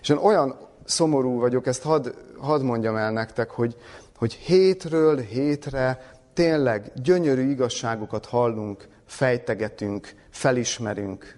És 0.01 0.09
én 0.09 0.17
olyan 0.17 0.57
szomorú 0.85 1.39
vagyok, 1.39 1.67
ezt 1.67 1.83
hadd 1.83 2.07
had 2.37 2.63
mondjam 2.63 2.95
el 2.95 3.11
nektek, 3.11 3.49
hogy, 3.49 3.75
hogy 4.17 4.33
hétről 4.33 5.17
hétre 5.19 6.11
tényleg 6.33 6.91
gyönyörű 6.95 7.49
igazságokat 7.49 8.25
hallunk, 8.25 8.87
fejtegetünk, 9.07 10.13
felismerünk. 10.29 11.37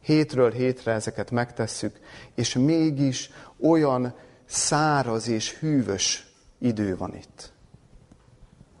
Hétről 0.00 0.50
hétre 0.50 0.92
ezeket 0.92 1.30
megtesszük, 1.30 2.00
és 2.34 2.54
mégis 2.54 3.30
olyan 3.60 4.14
száraz 4.44 5.28
és 5.28 5.58
hűvös 5.58 6.34
idő 6.58 6.96
van 6.96 7.14
itt. 7.14 7.52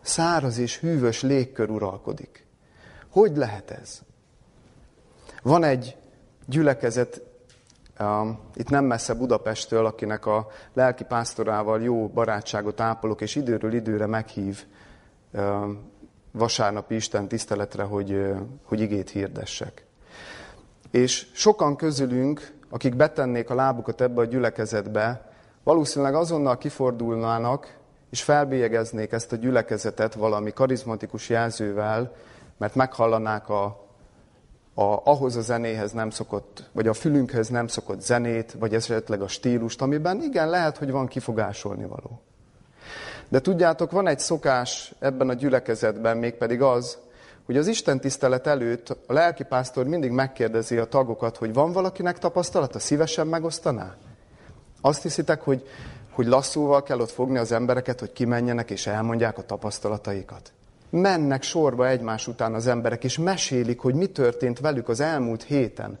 Száraz 0.00 0.58
és 0.58 0.78
hűvös 0.78 1.22
légkör 1.22 1.70
uralkodik. 1.70 2.46
Hogy 3.08 3.36
lehet 3.36 3.70
ez? 3.70 4.00
Van 5.42 5.64
egy 5.64 5.96
gyülekezet, 6.46 7.22
um, 8.00 8.40
itt 8.54 8.68
nem 8.68 8.84
messze 8.84 9.14
Budapesttől, 9.14 9.86
akinek 9.86 10.26
a 10.26 10.46
lelki 10.72 11.04
pásztorával 11.04 11.82
jó 11.82 12.08
barátságot 12.08 12.80
ápolok, 12.80 13.20
és 13.20 13.34
időről 13.34 13.72
időre 13.72 14.06
meghív 14.06 14.64
um, 15.32 15.89
vasárnapi 16.32 16.94
Isten 16.94 17.28
tiszteletre, 17.28 17.82
hogy, 17.82 18.24
hogy 18.64 18.80
igét 18.80 19.10
hirdessek. 19.10 19.84
És 20.90 21.26
sokan 21.32 21.76
közülünk, 21.76 22.52
akik 22.70 22.96
betennék 22.96 23.50
a 23.50 23.54
lábukat 23.54 24.00
ebbe 24.00 24.20
a 24.20 24.24
gyülekezetbe, 24.24 25.30
valószínűleg 25.62 26.14
azonnal 26.14 26.58
kifordulnának, 26.58 27.78
és 28.10 28.22
felbélyegeznék 28.22 29.12
ezt 29.12 29.32
a 29.32 29.36
gyülekezetet 29.36 30.14
valami 30.14 30.52
karizmatikus 30.52 31.28
jelzővel, 31.28 32.12
mert 32.58 32.74
meghallanák 32.74 33.48
a, 33.48 33.64
a, 34.74 35.00
ahhoz 35.04 35.36
a 35.36 35.40
zenéhez 35.40 35.92
nem 35.92 36.10
szokott, 36.10 36.70
vagy 36.72 36.88
a 36.88 36.92
fülünkhöz 36.92 37.48
nem 37.48 37.66
szokott 37.66 38.00
zenét, 38.00 38.52
vagy 38.52 38.74
esetleg 38.74 39.22
a 39.22 39.28
stílust, 39.28 39.82
amiben 39.82 40.22
igen, 40.22 40.48
lehet, 40.48 40.76
hogy 40.76 40.90
van 40.90 41.06
kifogásolni 41.06 41.86
való. 41.86 42.20
De 43.30 43.40
tudjátok, 43.40 43.90
van 43.90 44.06
egy 44.06 44.18
szokás 44.18 44.94
ebben 44.98 45.28
a 45.28 45.34
gyülekezetben, 45.34 46.16
mégpedig 46.16 46.62
az, 46.62 46.98
hogy 47.46 47.56
az 47.56 47.66
Isten 47.66 48.00
tisztelet 48.00 48.46
előtt 48.46 48.96
a 49.06 49.12
lelkipásztor 49.12 49.86
mindig 49.86 50.10
megkérdezi 50.10 50.76
a 50.76 50.84
tagokat, 50.84 51.36
hogy 51.36 51.52
van 51.52 51.72
valakinek 51.72 52.18
tapasztalata, 52.18 52.78
szívesen 52.78 53.26
megosztaná? 53.26 53.94
Azt 54.80 55.02
hiszitek, 55.02 55.40
hogy, 55.40 55.68
hogy 56.10 56.26
lasszóval 56.26 56.82
kell 56.82 57.00
ott 57.00 57.10
fogni 57.10 57.38
az 57.38 57.52
embereket, 57.52 58.00
hogy 58.00 58.12
kimenjenek 58.12 58.70
és 58.70 58.86
elmondják 58.86 59.38
a 59.38 59.42
tapasztalataikat? 59.42 60.52
Mennek 60.90 61.42
sorba 61.42 61.88
egymás 61.88 62.26
után 62.26 62.54
az 62.54 62.66
emberek, 62.66 63.04
és 63.04 63.18
mesélik, 63.18 63.80
hogy 63.80 63.94
mi 63.94 64.06
történt 64.06 64.60
velük 64.60 64.88
az 64.88 65.00
elmúlt 65.00 65.42
héten. 65.42 65.98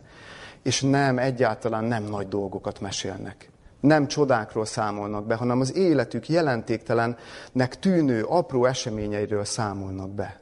És 0.62 0.80
nem, 0.80 1.18
egyáltalán 1.18 1.84
nem 1.84 2.04
nagy 2.04 2.28
dolgokat 2.28 2.80
mesélnek. 2.80 3.49
Nem 3.80 4.06
csodákról 4.06 4.64
számolnak 4.64 5.26
be, 5.26 5.34
hanem 5.34 5.60
az 5.60 5.76
életük 5.76 6.28
jelentéktelennek 6.28 7.78
tűnő 7.80 8.22
apró 8.22 8.64
eseményeiről 8.64 9.44
számolnak 9.44 10.10
be. 10.10 10.40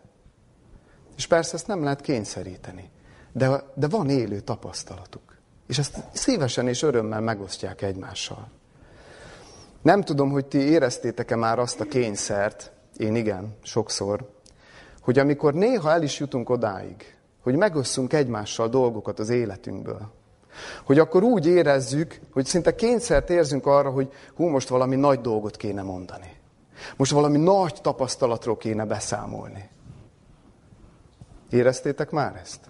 És 1.16 1.26
persze 1.26 1.54
ezt 1.54 1.66
nem 1.66 1.82
lehet 1.82 2.00
kényszeríteni. 2.00 2.90
De, 3.32 3.62
de 3.74 3.88
van 3.88 4.08
élő 4.08 4.40
tapasztalatuk. 4.40 5.36
És 5.66 5.78
ezt 5.78 5.98
szívesen 6.12 6.68
és 6.68 6.82
örömmel 6.82 7.20
megosztják 7.20 7.82
egymással. 7.82 8.48
Nem 9.82 10.02
tudom, 10.02 10.30
hogy 10.30 10.46
ti 10.46 10.58
éreztétek-e 10.58 11.36
már 11.36 11.58
azt 11.58 11.80
a 11.80 11.84
kényszert, 11.84 12.72
én 12.96 13.14
igen, 13.16 13.56
sokszor, 13.62 14.30
hogy 15.00 15.18
amikor 15.18 15.54
néha 15.54 15.90
el 15.90 16.02
is 16.02 16.18
jutunk 16.18 16.50
odáig, 16.50 17.16
hogy 17.42 17.56
megosszunk 17.56 18.12
egymással 18.12 18.68
dolgokat 18.68 19.18
az 19.18 19.28
életünkből, 19.28 20.10
hogy 20.84 20.98
akkor 20.98 21.22
úgy 21.22 21.46
érezzük, 21.46 22.20
hogy 22.32 22.46
szinte 22.46 22.74
kényszert 22.74 23.30
érzünk 23.30 23.66
arra, 23.66 23.90
hogy 23.90 24.12
hú, 24.34 24.46
most 24.46 24.68
valami 24.68 24.96
nagy 24.96 25.20
dolgot 25.20 25.56
kéne 25.56 25.82
mondani. 25.82 26.36
Most 26.96 27.12
valami 27.12 27.38
nagy 27.38 27.74
tapasztalatról 27.82 28.56
kéne 28.56 28.84
beszámolni. 28.84 29.68
Éreztétek 31.50 32.10
már 32.10 32.36
ezt? 32.36 32.60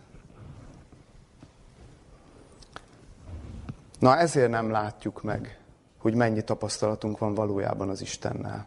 Na 3.98 4.16
ezért 4.16 4.50
nem 4.50 4.70
látjuk 4.70 5.22
meg, 5.22 5.58
hogy 5.98 6.14
mennyi 6.14 6.42
tapasztalatunk 6.42 7.18
van 7.18 7.34
valójában 7.34 7.88
az 7.88 8.00
Istennel. 8.00 8.66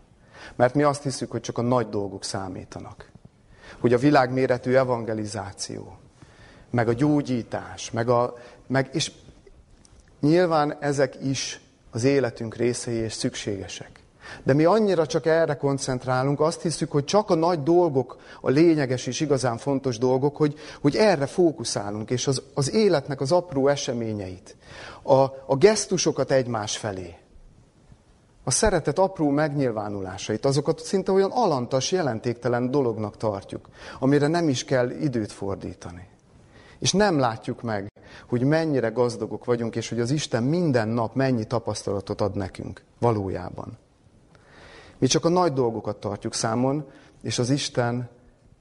Mert 0.55 0.73
mi 0.73 0.83
azt 0.83 1.03
hiszük, 1.03 1.31
hogy 1.31 1.41
csak 1.41 1.57
a 1.57 1.61
nagy 1.61 1.89
dolgok 1.89 2.23
számítanak. 2.23 3.11
Hogy 3.79 3.93
a 3.93 3.97
világméretű 3.97 4.73
evangelizáció, 4.73 5.97
meg 6.71 6.87
a 6.87 6.93
gyógyítás, 6.93 7.91
meg 7.91 8.09
a, 8.09 8.33
meg, 8.67 8.89
és 8.93 9.11
nyilván 10.19 10.77
ezek 10.79 11.17
is 11.23 11.61
az 11.91 12.03
életünk 12.03 12.55
részei 12.55 12.95
és 12.95 13.13
szükségesek. 13.13 13.99
De 14.43 14.53
mi 14.53 14.63
annyira 14.63 15.05
csak 15.05 15.25
erre 15.25 15.55
koncentrálunk, 15.55 16.39
azt 16.39 16.61
hiszük, 16.61 16.91
hogy 16.91 17.03
csak 17.03 17.29
a 17.29 17.35
nagy 17.35 17.63
dolgok, 17.63 18.17
a 18.41 18.49
lényeges 18.49 19.07
és 19.07 19.19
igazán 19.19 19.57
fontos 19.57 19.97
dolgok, 19.97 20.35
hogy, 20.35 20.55
hogy 20.81 20.95
erre 20.95 21.25
fókuszálunk, 21.25 22.09
és 22.09 22.27
az, 22.27 22.41
az 22.53 22.73
életnek 22.73 23.21
az 23.21 23.31
apró 23.31 23.67
eseményeit, 23.67 24.55
a, 25.01 25.21
a 25.45 25.55
gesztusokat 25.57 26.31
egymás 26.31 26.77
felé, 26.77 27.15
a 28.43 28.51
szeretet 28.51 28.99
apró 28.99 29.29
megnyilvánulásait, 29.29 30.45
azokat 30.45 30.79
szinte 30.79 31.11
olyan 31.11 31.31
alantas, 31.31 31.91
jelentéktelen 31.91 32.71
dolognak 32.71 33.17
tartjuk, 33.17 33.69
amire 33.99 34.27
nem 34.27 34.49
is 34.49 34.65
kell 34.65 34.89
időt 34.89 35.31
fordítani. 35.31 36.10
És 36.81 36.91
nem 36.91 37.19
látjuk 37.19 37.61
meg, 37.61 37.91
hogy 38.27 38.43
mennyire 38.43 38.89
gazdagok 38.89 39.45
vagyunk, 39.45 39.75
és 39.75 39.89
hogy 39.89 39.99
az 39.99 40.11
Isten 40.11 40.43
minden 40.43 40.87
nap 40.87 41.15
mennyi 41.15 41.45
tapasztalatot 41.45 42.21
ad 42.21 42.35
nekünk 42.35 42.83
valójában. 42.99 43.77
Mi 44.97 45.07
csak 45.07 45.25
a 45.25 45.29
nagy 45.29 45.53
dolgokat 45.53 45.99
tartjuk 45.99 46.33
számon, 46.33 46.85
és 47.21 47.39
az 47.39 47.49
Isten 47.49 48.09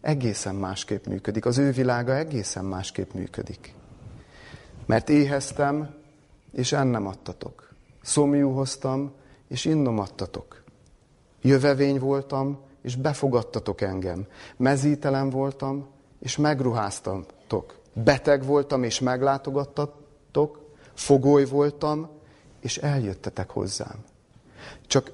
egészen 0.01 0.55
másképp 0.55 1.07
működik. 1.07 1.45
Az 1.47 1.59
ő 1.59 1.71
világa 1.71 2.17
egészen 2.17 2.65
másképp 2.65 3.13
működik. 3.13 3.75
Mert 4.87 5.09
éheztem, 5.09 5.95
és 6.53 6.73
ennem 6.73 7.07
adtatok. 7.07 7.75
Szomjú 8.03 8.51
hoztam, 8.51 9.13
és 9.49 9.65
innom 9.65 9.99
adtatok. 9.99 10.63
Jövevény 11.43 11.99
voltam, 11.99 12.59
és 12.83 12.97
befogadtatok 12.97 13.81
engem. 13.81 14.27
Mezítelen 14.57 15.31
voltam, 15.31 15.89
és 16.19 16.37
megruháztatok. 16.37 17.80
Beteg 17.93 18.45
voltam, 18.45 18.83
és 18.83 19.01
meglátogattatok. 19.01 20.69
Fogoly 20.95 21.45
voltam, 21.45 22.09
és 22.61 22.77
eljöttetek 22.79 23.51
hozzám. 23.51 24.05
Csak 24.87 25.13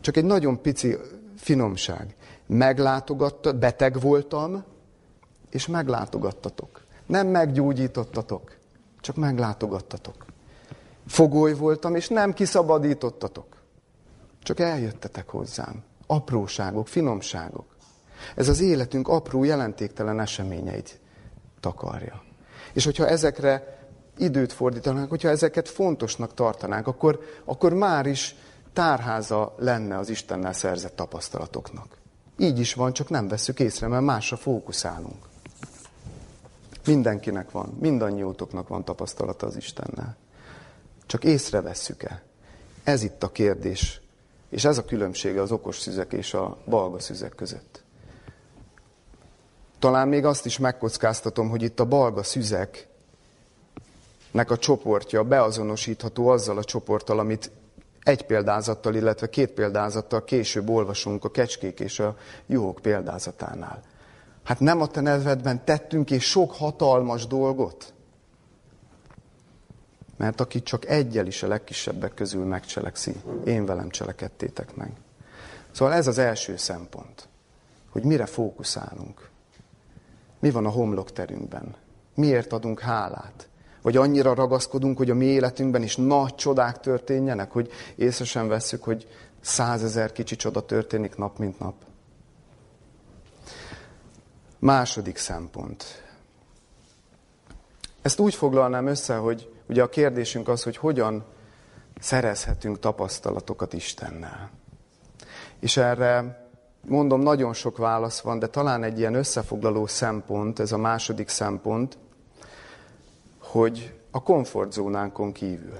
csak 0.00 0.16
egy 0.16 0.24
nagyon 0.24 0.60
pici 0.60 0.96
finomság. 1.36 2.14
Meglátogatta, 2.46 3.52
beteg 3.52 4.00
voltam, 4.00 4.64
és 5.50 5.66
meglátogattatok. 5.66 6.84
Nem 7.06 7.26
meggyógyítottatok, 7.26 8.56
csak 9.00 9.16
meglátogattatok. 9.16 10.24
Fogoly 11.06 11.54
voltam, 11.54 11.94
és 11.94 12.08
nem 12.08 12.32
kiszabadítottatok. 12.32 13.56
Csak 14.42 14.60
eljöttetek 14.60 15.28
hozzám. 15.28 15.82
Apróságok, 16.06 16.88
finomságok. 16.88 17.76
Ez 18.34 18.48
az 18.48 18.60
életünk 18.60 19.08
apró, 19.08 19.44
jelentéktelen 19.44 20.20
eseményeit 20.20 21.00
takarja. 21.66 22.22
És 22.72 22.84
hogyha 22.84 23.08
ezekre 23.08 23.78
időt 24.16 24.52
fordítanánk, 24.52 25.08
hogyha 25.08 25.28
ezeket 25.28 25.68
fontosnak 25.68 26.34
tartanánk, 26.34 26.86
akkor, 26.86 27.20
akkor 27.44 27.72
már 27.72 28.06
is 28.06 28.34
tárháza 28.72 29.54
lenne 29.58 29.98
az 29.98 30.08
Istennel 30.08 30.52
szerzett 30.52 30.96
tapasztalatoknak. 30.96 31.96
Így 32.38 32.58
is 32.58 32.74
van, 32.74 32.92
csak 32.92 33.08
nem 33.08 33.28
veszük 33.28 33.60
észre, 33.60 33.86
mert 33.86 34.04
másra 34.04 34.36
fókuszálunk. 34.36 35.24
Mindenkinek 36.86 37.50
van, 37.50 37.76
mindannyiótoknak 37.80 38.68
van 38.68 38.84
tapasztalata 38.84 39.46
az 39.46 39.56
Istennel. 39.56 40.16
Csak 41.06 41.24
észrevesszük-e? 41.24 42.22
Ez 42.84 43.02
itt 43.02 43.22
a 43.22 43.32
kérdés. 43.32 44.00
És 44.50 44.64
ez 44.64 44.78
a 44.78 44.84
különbsége 44.84 45.40
az 45.40 45.52
okos 45.52 45.78
szüzek 45.78 46.12
és 46.12 46.34
a 46.34 46.56
balga 46.66 46.98
szüzek 46.98 47.34
között. 47.34 47.84
Talán 49.78 50.08
még 50.08 50.24
azt 50.24 50.46
is 50.46 50.58
megkockáztatom, 50.58 51.48
hogy 51.48 51.62
itt 51.62 51.80
a 51.80 51.84
balga 51.84 52.22
szüzeknek 52.22 52.90
a 54.46 54.56
csoportja 54.58 55.24
beazonosítható 55.24 56.28
azzal 56.28 56.58
a 56.58 56.64
csoporttal, 56.64 57.18
amit 57.18 57.50
egy 58.02 58.26
példázattal, 58.26 58.94
illetve 58.94 59.28
két 59.28 59.50
példázattal 59.50 60.24
később 60.24 60.68
olvasunk 60.68 61.24
a 61.24 61.30
kecskék 61.30 61.80
és 61.80 61.98
a 61.98 62.16
juhok 62.46 62.78
példázatánál. 62.82 63.82
Hát 64.44 64.60
nem 64.60 64.80
a 64.80 64.86
te 64.86 65.00
nevedben 65.00 65.64
tettünk 65.64 66.10
és 66.10 66.24
sok 66.24 66.52
hatalmas 66.52 67.26
dolgot? 67.26 67.94
Mert 70.16 70.40
aki 70.40 70.62
csak 70.62 70.86
egyel 70.86 71.26
is 71.26 71.42
a 71.42 71.46
legkisebbek 71.46 72.14
közül 72.14 72.44
megcselekszi, 72.44 73.14
én 73.44 73.66
velem 73.66 73.90
cselekedtétek 73.90 74.74
meg. 74.74 74.92
Szóval 75.70 75.94
ez 75.94 76.06
az 76.06 76.18
első 76.18 76.56
szempont, 76.56 77.28
hogy 77.90 78.02
mire 78.02 78.26
fókuszálunk. 78.26 79.30
Mi 80.46 80.52
van 80.52 80.66
a 80.66 80.70
homlokterünkben? 80.70 81.74
Miért 82.14 82.52
adunk 82.52 82.80
hálát? 82.80 83.48
Vagy 83.82 83.96
annyira 83.96 84.34
ragaszkodunk, 84.34 84.96
hogy 84.96 85.10
a 85.10 85.14
mi 85.14 85.24
életünkben 85.24 85.82
is 85.82 85.96
nagy 85.96 86.34
csodák 86.34 86.80
történjenek, 86.80 87.52
hogy 87.52 87.70
észre 87.96 88.24
sem 88.24 88.48
veszük, 88.48 88.82
hogy 88.82 89.08
százezer 89.40 90.12
kicsi 90.12 90.36
csoda 90.36 90.64
történik 90.64 91.16
nap, 91.16 91.38
mint 91.38 91.58
nap. 91.58 91.74
Második 94.58 95.16
szempont. 95.16 95.84
Ezt 98.02 98.18
úgy 98.18 98.34
foglalnám 98.34 98.86
össze, 98.86 99.16
hogy 99.16 99.52
ugye 99.68 99.82
a 99.82 99.88
kérdésünk 99.88 100.48
az, 100.48 100.62
hogy 100.62 100.76
hogyan 100.76 101.24
szerezhetünk 101.98 102.78
tapasztalatokat 102.78 103.72
Istennel. 103.72 104.50
És 105.60 105.76
erre 105.76 106.45
mondom, 106.88 107.20
nagyon 107.20 107.52
sok 107.52 107.76
válasz 107.76 108.20
van, 108.20 108.38
de 108.38 108.46
talán 108.46 108.82
egy 108.82 108.98
ilyen 108.98 109.14
összefoglaló 109.14 109.86
szempont, 109.86 110.58
ez 110.58 110.72
a 110.72 110.78
második 110.78 111.28
szempont, 111.28 111.98
hogy 113.38 113.94
a 114.10 114.22
komfortzónánkon 114.22 115.32
kívül. 115.32 115.76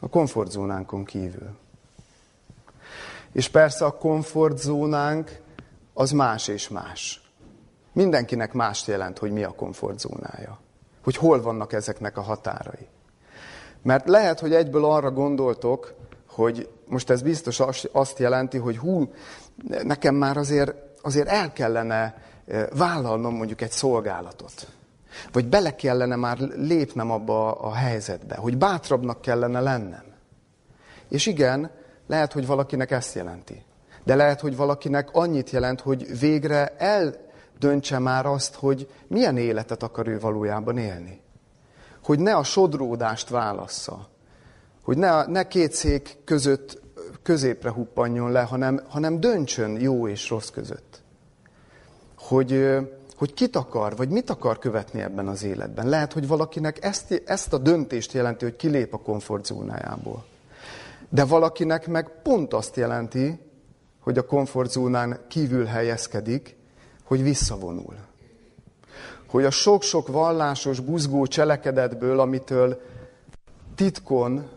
A 0.00 0.08
komfortzónánkon 0.08 1.04
kívül. 1.04 1.56
És 3.32 3.48
persze 3.48 3.84
a 3.84 3.96
komfortzónánk 3.98 5.40
az 5.94 6.10
más 6.10 6.48
és 6.48 6.68
más. 6.68 7.22
Mindenkinek 7.92 8.52
mást 8.52 8.86
jelent, 8.86 9.18
hogy 9.18 9.32
mi 9.32 9.42
a 9.42 9.50
komfortzónája. 9.50 10.60
hogy 11.02 11.16
hol 11.16 11.42
vannak 11.42 11.72
ezeknek 11.72 12.16
a 12.16 12.20
határai. 12.20 12.88
Mert 13.82 14.08
lehet, 14.08 14.40
hogy 14.40 14.54
egyből 14.54 14.84
arra 14.84 15.10
gondoltok, 15.10 15.94
hogy 16.26 16.68
most 16.92 17.10
ez 17.10 17.22
biztos 17.22 17.60
azt 17.92 18.18
jelenti, 18.18 18.58
hogy 18.58 18.78
hú, 18.78 19.12
nekem 19.82 20.14
már 20.14 20.36
azért, 20.36 20.74
azért 21.02 21.28
el 21.28 21.52
kellene 21.52 22.22
eh, 22.46 22.66
vállalnom 22.76 23.34
mondjuk 23.34 23.60
egy 23.60 23.70
szolgálatot. 23.70 24.66
Vagy 25.32 25.48
bele 25.48 25.74
kellene 25.74 26.16
már 26.16 26.38
lépnem 26.38 27.10
abba 27.10 27.52
a 27.52 27.72
helyzetbe, 27.74 28.36
hogy 28.36 28.58
bátrabbnak 28.58 29.20
kellene 29.20 29.60
lennem. 29.60 30.04
És 31.08 31.26
igen, 31.26 31.70
lehet, 32.06 32.32
hogy 32.32 32.46
valakinek 32.46 32.90
ezt 32.90 33.14
jelenti. 33.14 33.62
De 34.04 34.14
lehet, 34.14 34.40
hogy 34.40 34.56
valakinek 34.56 35.08
annyit 35.12 35.50
jelent, 35.50 35.80
hogy 35.80 36.18
végre 36.18 36.66
eldöntse 36.78 37.98
már 37.98 38.26
azt, 38.26 38.54
hogy 38.54 38.90
milyen 39.06 39.36
életet 39.36 39.82
akar 39.82 40.08
ő 40.08 40.20
valójában 40.20 40.78
élni. 40.78 41.20
Hogy 42.04 42.18
ne 42.18 42.34
a 42.34 42.44
sodródást 42.44 43.28
válassza. 43.28 44.10
Hogy 44.82 44.96
ne, 44.96 45.26
ne 45.26 45.48
két 45.48 45.72
szék 45.72 46.16
között 46.24 46.81
középre 47.22 47.70
huppanjon 47.70 48.30
le, 48.32 48.42
hanem, 48.42 48.80
hanem 48.88 49.20
döntsön 49.20 49.80
jó 49.80 50.08
és 50.08 50.30
rossz 50.30 50.48
között. 50.48 51.02
Hogy, 52.18 52.78
hogy 53.16 53.34
kit 53.34 53.56
akar, 53.56 53.96
vagy 53.96 54.08
mit 54.08 54.30
akar 54.30 54.58
követni 54.58 55.00
ebben 55.00 55.28
az 55.28 55.42
életben. 55.42 55.88
Lehet, 55.88 56.12
hogy 56.12 56.26
valakinek 56.26 56.84
ezt, 56.84 57.22
ezt 57.26 57.52
a 57.52 57.58
döntést 57.58 58.12
jelenti, 58.12 58.44
hogy 58.44 58.56
kilép 58.56 58.94
a 58.94 58.98
komfortzónájából. 58.98 60.24
De 61.08 61.24
valakinek 61.24 61.86
meg 61.86 62.10
pont 62.22 62.54
azt 62.54 62.76
jelenti, 62.76 63.40
hogy 64.00 64.18
a 64.18 64.26
komfortzónán 64.26 65.20
kívül 65.28 65.64
helyezkedik, 65.64 66.56
hogy 67.04 67.22
visszavonul. 67.22 67.94
Hogy 69.26 69.44
a 69.44 69.50
sok-sok 69.50 70.08
vallásos, 70.08 70.80
buzgó 70.80 71.26
cselekedetből, 71.26 72.20
amitől 72.20 72.80
titkon 73.74 74.48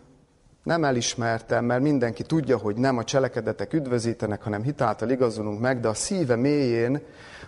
nem 0.65 0.83
elismertem, 0.83 1.65
mert 1.65 1.81
mindenki 1.81 2.23
tudja, 2.23 2.57
hogy 2.57 2.75
nem 2.75 2.97
a 2.97 3.03
cselekedetek 3.03 3.73
üdvözítenek, 3.73 4.41
hanem 4.41 4.63
hitáltal 4.63 5.09
igazolunk 5.09 5.59
meg, 5.59 5.79
de 5.79 5.87
a 5.87 5.93
szíve 5.93 6.35
mélyén 6.35 7.01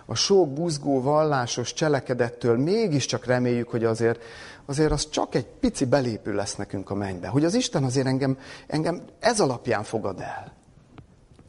a 0.06 0.14
sok 0.14 0.52
buzgó 0.52 1.02
vallásos 1.02 1.72
cselekedettől 1.72 2.58
mégiscsak 2.58 3.24
reméljük, 3.24 3.68
hogy 3.68 3.84
azért, 3.84 4.22
azért 4.66 4.92
az 4.92 5.08
csak 5.08 5.34
egy 5.34 5.46
pici 5.46 5.84
belépő 5.84 6.34
lesz 6.34 6.56
nekünk 6.56 6.90
a 6.90 6.94
mennybe. 6.94 7.28
Hogy 7.28 7.44
az 7.44 7.54
Isten 7.54 7.84
azért 7.84 8.06
engem, 8.06 8.38
engem 8.66 9.02
ez 9.18 9.40
alapján 9.40 9.82
fogad 9.82 10.20
el. 10.20 10.52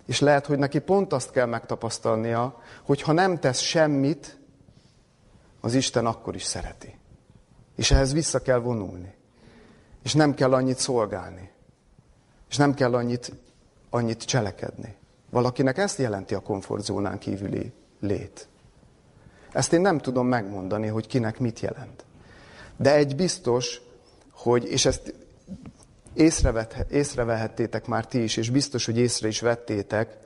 És 0.06 0.20
lehet, 0.20 0.46
hogy 0.46 0.58
neki 0.58 0.80
pont 0.80 1.14
azt 1.14 1.32
kell 1.32 1.46
megtapasztalnia, 1.46 2.62
hogy 2.84 3.02
ha 3.02 3.12
nem 3.12 3.40
tesz 3.40 3.60
semmit, 3.60 4.38
az 5.62 5.74
Isten 5.74 6.06
akkor 6.06 6.36
is 6.36 6.44
szereti. 6.44 6.98
És 7.76 7.92
ehhez 7.92 8.14
vissza 8.14 8.40
kell 8.40 8.60
vonulni. 8.60 9.14
És 10.04 10.14
nem 10.14 10.34
kell 10.34 10.54
annyit 10.54 10.78
szolgálni. 10.78 11.52
És 12.50 12.58
nem 12.58 12.74
kell 12.74 12.94
annyit, 12.94 13.32
annyit 13.90 14.24
cselekedni. 14.24 14.96
Valakinek 15.30 15.78
ezt 15.78 15.98
jelenti 15.98 16.34
a 16.34 16.40
komfortzónán 16.40 17.18
kívüli 17.18 17.72
lét. 18.00 18.48
Ezt 19.52 19.74
én 19.74 19.82
nem 19.82 19.98
tudom 19.98 20.28
megmondani, 20.28 20.88
hogy 20.88 21.08
kinek 21.08 21.40
mit 21.40 21.60
jelent. 21.60 22.06
De 22.78 22.96
egy 22.96 23.16
biztos, 23.16 23.82
hogy, 24.32 24.72
és 24.72 24.86
ezt 24.86 25.14
észrevehettétek 26.90 27.88
már 27.88 28.08
ti 28.08 28.24
is, 28.24 28.38
és 28.38 28.50
biztos, 28.50 28.86
hogy 28.86 28.98
észre 28.98 29.28
is 29.28 29.40
vettétek, 29.40 30.18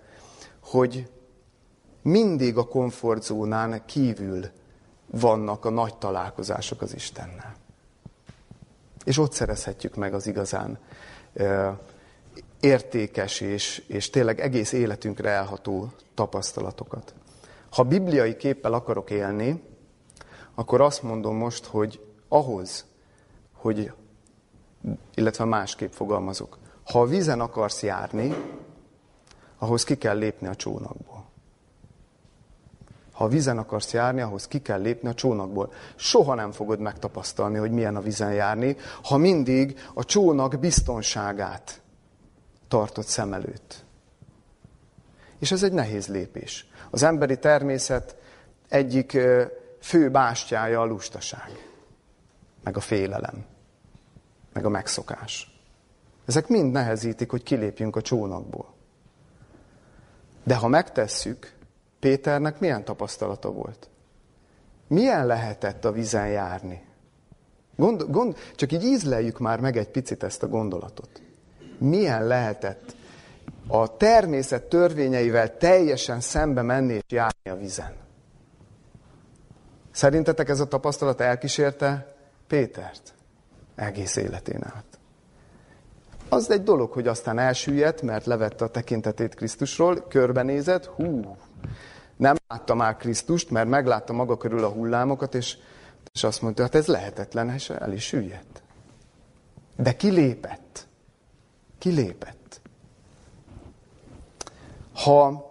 hogy 0.59 1.11
mindig 2.01 2.57
a 2.57 2.67
komfortzónán 2.67 3.85
kívül 3.85 4.45
vannak 5.05 5.65
a 5.65 5.69
nagy 5.69 5.95
találkozások 5.97 6.81
az 6.81 6.95
Istennel. 6.95 7.55
És 9.03 9.17
ott 9.17 9.33
szerezhetjük 9.33 9.95
meg 9.95 10.13
az 10.13 10.27
igazán 10.27 10.79
értékes 12.63 13.41
és, 13.41 13.83
és 13.87 14.09
tényleg 14.09 14.39
egész 14.39 14.71
életünkre 14.71 15.29
elható 15.29 15.91
tapasztalatokat. 16.13 17.13
Ha 17.69 17.83
bibliai 17.83 18.35
képpel 18.35 18.73
akarok 18.73 19.09
élni, 19.09 19.63
akkor 20.55 20.81
azt 20.81 21.03
mondom 21.03 21.35
most, 21.35 21.65
hogy 21.65 22.05
ahhoz, 22.27 22.85
hogy, 23.53 23.91
illetve 25.15 25.45
másképp 25.45 25.91
fogalmazok, 25.91 26.57
ha 26.83 27.01
a 27.01 27.05
vízen 27.05 27.39
akarsz 27.39 27.83
járni, 27.83 28.35
ahhoz 29.57 29.83
ki 29.83 29.97
kell 29.97 30.17
lépni 30.17 30.47
a 30.47 30.55
csónakból. 30.55 31.25
Ha 33.11 33.23
a 33.23 33.27
vízen 33.27 33.57
akarsz 33.57 33.93
járni, 33.93 34.21
ahhoz 34.21 34.47
ki 34.47 34.61
kell 34.61 34.81
lépni 34.81 35.09
a 35.09 35.13
csónakból. 35.13 35.71
Soha 35.95 36.35
nem 36.35 36.51
fogod 36.51 36.79
megtapasztalni, 36.79 37.57
hogy 37.57 37.71
milyen 37.71 37.95
a 37.95 38.01
vízen 38.01 38.33
járni, 38.33 38.77
ha 39.03 39.17
mindig 39.17 39.79
a 39.93 40.03
csónak 40.03 40.59
biztonságát 40.59 41.82
tartott 42.73 43.05
szem 43.05 43.33
előtt. 43.33 43.83
És 45.39 45.51
ez 45.51 45.63
egy 45.63 45.71
nehéz 45.71 46.07
lépés. 46.07 46.67
Az 46.89 47.03
emberi 47.03 47.39
természet 47.39 48.15
egyik 48.69 49.17
fő 49.81 50.09
bástyája 50.09 50.81
a 50.81 50.85
lustaság, 50.85 51.69
meg 52.63 52.77
a 52.77 52.79
félelem, 52.79 53.45
meg 54.53 54.65
a 54.65 54.69
megszokás. 54.69 55.61
Ezek 56.25 56.47
mind 56.47 56.71
nehezítik, 56.71 57.29
hogy 57.29 57.43
kilépjünk 57.43 57.95
a 57.95 58.01
csónakból. 58.01 58.73
De 60.43 60.55
ha 60.55 60.67
megtesszük, 60.67 61.53
Péternek 61.99 62.59
milyen 62.59 62.83
tapasztalata 62.83 63.51
volt? 63.51 63.89
Milyen 64.87 65.25
lehetett 65.25 65.85
a 65.85 65.91
vizen 65.91 66.27
járni? 66.27 66.85
Gond, 67.75 68.03
gond, 68.09 68.35
csak 68.55 68.71
így 68.71 68.83
ízleljük 68.83 69.39
már 69.39 69.59
meg 69.59 69.77
egy 69.77 69.89
picit 69.89 70.23
ezt 70.23 70.43
a 70.43 70.47
gondolatot. 70.47 71.22
Milyen 71.83 72.27
lehetett 72.27 72.95
a 73.67 73.97
természet 73.97 74.63
törvényeivel 74.63 75.57
teljesen 75.57 76.19
szembe 76.19 76.61
menni 76.61 76.93
és 76.93 77.03
járni 77.07 77.49
a 77.49 77.55
vizen? 77.55 77.93
Szerintetek 79.91 80.49
ez 80.49 80.59
a 80.59 80.67
tapasztalat 80.67 81.21
elkísérte 81.21 82.15
Pétert 82.47 83.13
egész 83.75 84.15
életén 84.15 84.63
át? 84.63 84.99
Az 86.29 86.51
egy 86.51 86.63
dolog, 86.63 86.91
hogy 86.91 87.07
aztán 87.07 87.39
elsüllyedt, 87.39 88.01
mert 88.01 88.25
levette 88.25 88.65
a 88.65 88.69
tekintetét 88.69 89.35
Krisztusról, 89.35 90.05
körbenézett, 90.07 90.85
hú, 90.85 91.37
nem 92.17 92.35
látta 92.47 92.75
már 92.75 92.97
Krisztust, 92.97 93.49
mert 93.49 93.69
meglátta 93.69 94.13
maga 94.13 94.37
körül 94.37 94.63
a 94.63 94.69
hullámokat, 94.69 95.35
és, 95.35 95.57
és 96.13 96.23
azt 96.23 96.41
mondta, 96.41 96.61
hát 96.61 96.75
ez 96.75 96.87
lehetetlen, 96.87 97.49
és 97.49 97.69
el 97.69 97.93
is 97.93 98.03
süllyedt. 98.03 98.63
De 99.75 99.95
kilépett. 99.95 100.87
Kilépett. 101.83 102.61
Ha 104.93 105.49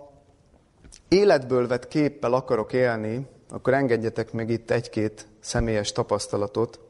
életből 1.09 1.67
vett 1.69 1.89
képpel 1.89 2.33
akarok 2.33 2.73
élni, 2.73 3.27
akkor 3.51 3.75
engedjetek 3.75 4.33
meg 4.33 4.51
itt 4.51 4.71
egy-két 4.71 5.27
személyes 5.41 5.93
tapasztalatot. 5.93 6.81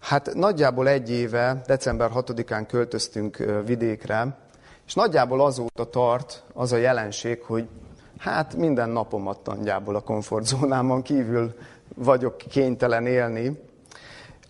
Hát 0.00 0.34
nagyjából 0.34 0.88
egy 0.88 1.10
éve, 1.10 1.62
december 1.66 2.10
6-án 2.14 2.64
költöztünk 2.68 3.36
vidékre, 3.66 4.38
és 4.86 4.94
nagyjából 4.94 5.44
azóta 5.44 5.90
tart 5.90 6.44
az 6.52 6.72
a 6.72 6.76
jelenség, 6.76 7.42
hogy 7.42 7.68
hát 8.18 8.54
minden 8.54 8.88
napomat 8.88 9.46
nagyjából 9.46 9.96
a 9.96 10.00
komfortzónámon 10.00 11.02
kívül 11.02 11.54
vagyok 11.94 12.36
kénytelen 12.36 13.06
élni. 13.06 13.60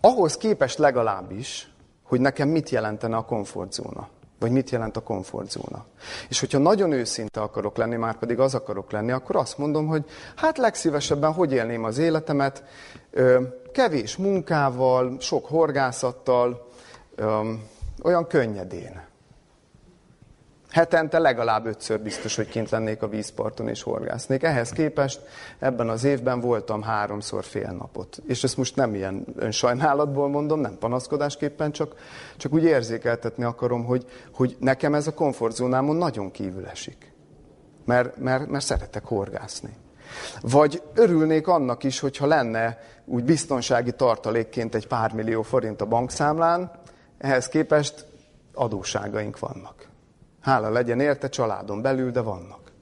Ahhoz 0.00 0.36
képest 0.36 0.78
legalábbis, 0.78 1.70
hogy 2.10 2.20
nekem 2.20 2.48
mit 2.48 2.70
jelentene 2.70 3.16
a 3.16 3.24
komfortzóna. 3.24 4.08
Vagy 4.38 4.50
mit 4.50 4.70
jelent 4.70 4.96
a 4.96 5.00
komfortzóna. 5.00 5.84
És 6.28 6.40
hogyha 6.40 6.58
nagyon 6.58 6.92
őszinte 6.92 7.40
akarok 7.40 7.76
lenni, 7.76 7.96
már 7.96 8.18
pedig 8.18 8.38
az 8.38 8.54
akarok 8.54 8.90
lenni, 8.90 9.10
akkor 9.10 9.36
azt 9.36 9.58
mondom, 9.58 9.86
hogy 9.86 10.04
hát 10.36 10.58
legszívesebben 10.58 11.32
hogy 11.32 11.52
élném 11.52 11.84
az 11.84 11.98
életemet, 11.98 12.64
kevés 13.72 14.16
munkával, 14.16 15.16
sok 15.20 15.46
horgászattal, 15.46 16.68
olyan 18.02 18.26
könnyedén. 18.26 19.08
Hetente 20.70 21.18
legalább 21.18 21.66
ötször 21.66 22.00
biztos, 22.00 22.36
hogy 22.36 22.48
kint 22.48 22.70
lennék 22.70 23.02
a 23.02 23.08
vízparton 23.08 23.68
és 23.68 23.82
horgásznék. 23.82 24.42
Ehhez 24.42 24.70
képest 24.70 25.20
ebben 25.58 25.88
az 25.88 26.04
évben 26.04 26.40
voltam 26.40 26.82
háromszor 26.82 27.44
fél 27.44 27.70
napot. 27.78 28.22
És 28.26 28.44
ezt 28.44 28.56
most 28.56 28.76
nem 28.76 28.94
ilyen 28.94 29.24
önsajnálatból 29.36 30.28
mondom, 30.28 30.60
nem 30.60 30.78
panaszkodásképpen, 30.78 31.72
csak, 31.72 31.94
csak 32.36 32.52
úgy 32.52 32.64
érzékeltetni 32.64 33.44
akarom, 33.44 33.84
hogy, 33.84 34.06
hogy 34.34 34.56
nekem 34.60 34.94
ez 34.94 35.06
a 35.06 35.14
komfortzónámon 35.14 35.96
nagyon 35.96 36.30
kívül 36.30 36.66
esik. 36.66 37.12
Mert, 37.84 38.16
mert, 38.16 38.48
mert 38.48 38.64
szeretek 38.64 39.04
horgászni. 39.04 39.76
Vagy 40.40 40.82
örülnék 40.94 41.46
annak 41.46 41.84
is, 41.84 42.00
hogyha 42.00 42.26
lenne 42.26 42.78
úgy 43.04 43.24
biztonsági 43.24 43.92
tartalékként 43.92 44.74
egy 44.74 44.86
pár 44.86 45.12
millió 45.12 45.42
forint 45.42 45.80
a 45.80 45.86
bankszámlán, 45.86 46.70
ehhez 47.18 47.48
képest 47.48 48.06
adóságaink 48.54 49.38
vannak. 49.38 49.89
Hála 50.40 50.70
legyen 50.70 51.00
érte 51.00 51.28
családon 51.28 51.82
belül, 51.82 52.10
de 52.10 52.20
vannak. 52.20 52.72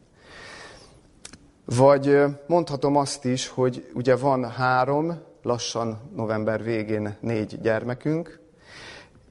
Vagy 1.65 2.25
mondhatom 2.47 2.97
azt 2.97 3.25
is, 3.25 3.49
hogy 3.49 3.91
ugye 3.95 4.17
van 4.17 4.51
három 4.51 5.19
lassan 5.43 6.11
november 6.15 6.63
végén 6.63 7.17
négy 7.21 7.61
gyermekünk, 7.61 8.41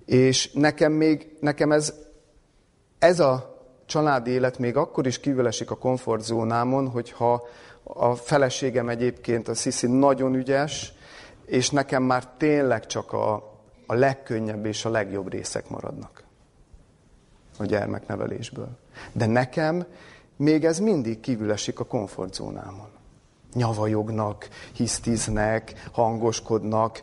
és 0.06 0.52
nekem 0.52 0.92
még, 0.92 1.38
nekem 1.40 1.72
ez, 1.72 1.94
ez 3.00 3.20
a 3.20 3.62
családi 3.86 4.32
élet 4.32 4.58
még 4.58 4.78
akkor 4.78 5.08
is 5.08 5.20
kívül 5.20 5.48
esik 5.48 5.72
a 5.72 5.78
komfortzónámon, 5.78 6.88
hogyha 6.90 7.48
a 7.84 8.16
feleségem 8.16 8.90
egyébként, 8.90 9.48
a 9.48 9.56
Sziszi 9.56 9.88
nagyon 9.88 10.36
ügyes, 10.36 10.94
és 11.46 11.70
nekem 11.70 12.04
már 12.04 12.28
tényleg 12.38 12.86
csak 12.86 13.14
a, 13.14 13.34
a 13.86 13.94
legkönnyebb 13.94 14.66
és 14.66 14.86
a 14.86 14.90
legjobb 14.90 15.32
részek 15.32 15.70
maradnak 15.70 16.17
a 17.58 17.66
gyermeknevelésből. 17.66 18.70
De 19.12 19.26
nekem 19.26 19.86
még 20.36 20.66
ez 20.66 20.80
mindig 20.80 21.20
kívül 21.20 21.52
esik 21.52 21.80
a 21.80 21.86
komfortzónámon. 21.86 22.88
Nyavajognak, 23.54 24.50
hisztiznek, 24.74 25.90
hangoskodnak, 25.92 27.02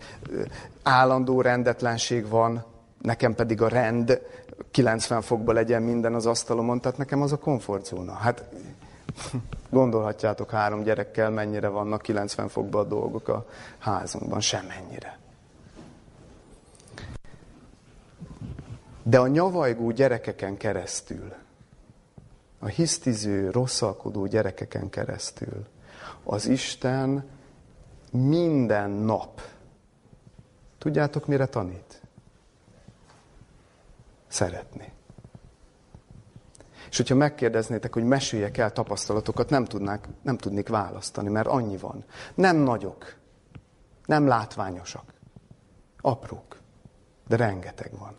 állandó 0.83 1.41
rendetlenség 1.41 2.29
van, 2.29 2.65
nekem 3.03 3.35
pedig 3.35 3.63
a 3.63 3.69
rend 3.69 4.21
90 4.71 5.23
fokba 5.23 5.53
legyen 5.53 5.83
minden 5.83 6.15
az 6.15 6.27
asztalomon, 6.27 6.81
tehát 6.81 6.99
nekem 6.99 7.23
az 7.23 7.33
a 7.33 7.39
komfortzóna. 7.39 8.13
Hát 8.13 8.45
gondolhatjátok 9.71 10.51
három 10.51 10.83
gyerekkel 10.83 11.31
mennyire 11.31 11.69
vannak 11.69 12.03
90 12.03 12.49
fokba 12.49 12.79
a 12.79 12.85
dolgok 12.85 13.29
a 13.29 13.47
házunkban, 13.79 14.41
semennyire. 14.41 15.19
De 19.07 19.19
a 19.19 19.27
nyavajgó 19.27 19.91
gyerekeken 19.91 20.57
keresztül, 20.57 21.35
a 22.59 22.67
hisztiző, 22.67 23.51
rosszalkodó 23.51 24.27
gyerekeken 24.27 24.91
keresztül 24.91 25.67
az 26.23 26.47
Isten 26.47 27.25
minden 28.11 28.91
nap, 28.91 29.41
tudjátok 30.79 31.27
mire 31.27 31.47
tanít? 31.47 32.03
Szeretni. 34.27 34.93
És 36.91 36.97
hogyha 36.97 37.15
megkérdeznétek, 37.15 37.93
hogy 37.93 38.05
meséljek 38.05 38.59
el 38.59 38.73
tapasztalatokat, 38.73 39.51
nem, 39.51 39.65
tudnák, 39.65 40.09
nem 40.23 40.37
tudnék 40.37 40.69
választani, 40.69 41.29
mert 41.29 41.47
annyi 41.47 41.77
van. 41.77 42.05
Nem 42.35 42.57
nagyok, 42.57 43.17
nem 44.07 44.27
látványosak, 44.27 45.13
aprók, 46.01 46.59
de 47.29 47.37
rengeteg 47.37 47.99
van. 47.99 48.17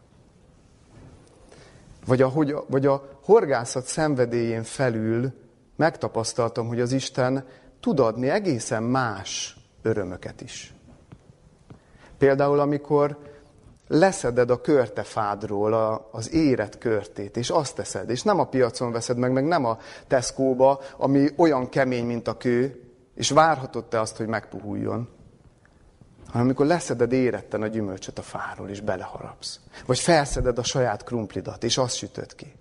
Vagy 2.06 2.22
a, 2.22 2.28
hogy, 2.28 2.56
vagy 2.68 2.86
a 2.86 3.10
horgászat 3.24 3.86
szenvedélyén 3.86 4.64
felül 4.64 5.34
megtapasztaltam, 5.76 6.68
hogy 6.68 6.80
az 6.80 6.92
Isten 6.92 7.46
tud 7.80 8.00
adni 8.00 8.30
egészen 8.30 8.84
más 8.84 9.58
örömöket 9.82 10.42
is. 10.42 10.74
Például, 12.18 12.60
amikor 12.60 13.18
leszeded 13.88 14.50
a 14.50 14.62
körtefádról 14.62 15.74
a, 15.74 16.10
az 16.12 16.34
éret 16.34 16.78
körtét, 16.78 17.38
és 17.38 17.50
azt 17.50 17.76
teszed, 17.76 18.10
és 18.10 18.24
nem 18.24 18.40
a 18.40 18.48
piacon 18.48 18.92
veszed 18.92 19.18
meg, 19.18 19.32
meg 19.32 19.46
nem 19.46 19.66
a 19.66 19.78
Tesco-ba, 20.08 20.80
ami 20.98 21.30
olyan 21.36 21.70
kemény, 21.70 22.06
mint 22.06 22.28
a 22.28 22.38
kő, 22.38 22.84
és 23.16 23.30
várhatod 23.30 23.86
te 23.86 24.00
azt, 24.00 24.18
hogy 24.18 24.28
megpuhuljon, 24.28 25.10
hanem 26.36 26.50
amikor 26.50 26.66
leszeded 26.66 27.12
éretten 27.12 27.62
a 27.62 27.68
gyümölcsöt 27.68 28.20
a 28.20 28.22
fáról, 28.22 28.70
és 28.70 28.82
beleharapsz. 28.82 29.60
Vagy 29.86 30.00
felszeded 30.00 30.58
a 30.58 30.64
saját 30.64 31.04
krumplidat, 31.04 31.64
és 31.64 31.78
azt 31.78 31.96
sütöd 31.96 32.36
ki. 32.36 32.54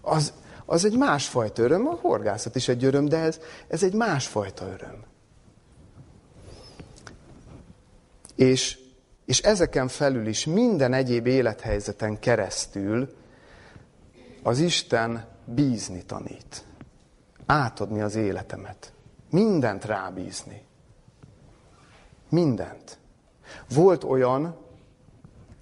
Az, 0.00 0.32
az 0.66 0.84
egy 0.84 0.96
másfajta 0.96 1.62
öröm, 1.62 1.86
a 1.86 1.98
horgászat 2.00 2.56
is 2.56 2.68
egy 2.68 2.84
öröm, 2.84 3.04
de 3.04 3.18
ez, 3.18 3.40
ez 3.68 3.82
egy 3.82 3.94
másfajta 3.94 4.66
öröm. 4.66 5.04
És, 8.36 8.78
és 9.24 9.40
ezeken 9.40 9.88
felül 9.88 10.26
is 10.26 10.44
minden 10.44 10.92
egyéb 10.92 11.26
élethelyzeten 11.26 12.18
keresztül 12.18 13.16
az 14.42 14.58
Isten 14.58 15.26
bízni 15.44 16.02
tanít. 16.02 16.64
Átadni 17.46 18.00
az 18.00 18.14
életemet. 18.14 18.92
Mindent 19.30 19.84
rábízni. 19.84 20.67
Mindent. 22.28 22.98
Volt 23.68 24.04
olyan, 24.04 24.56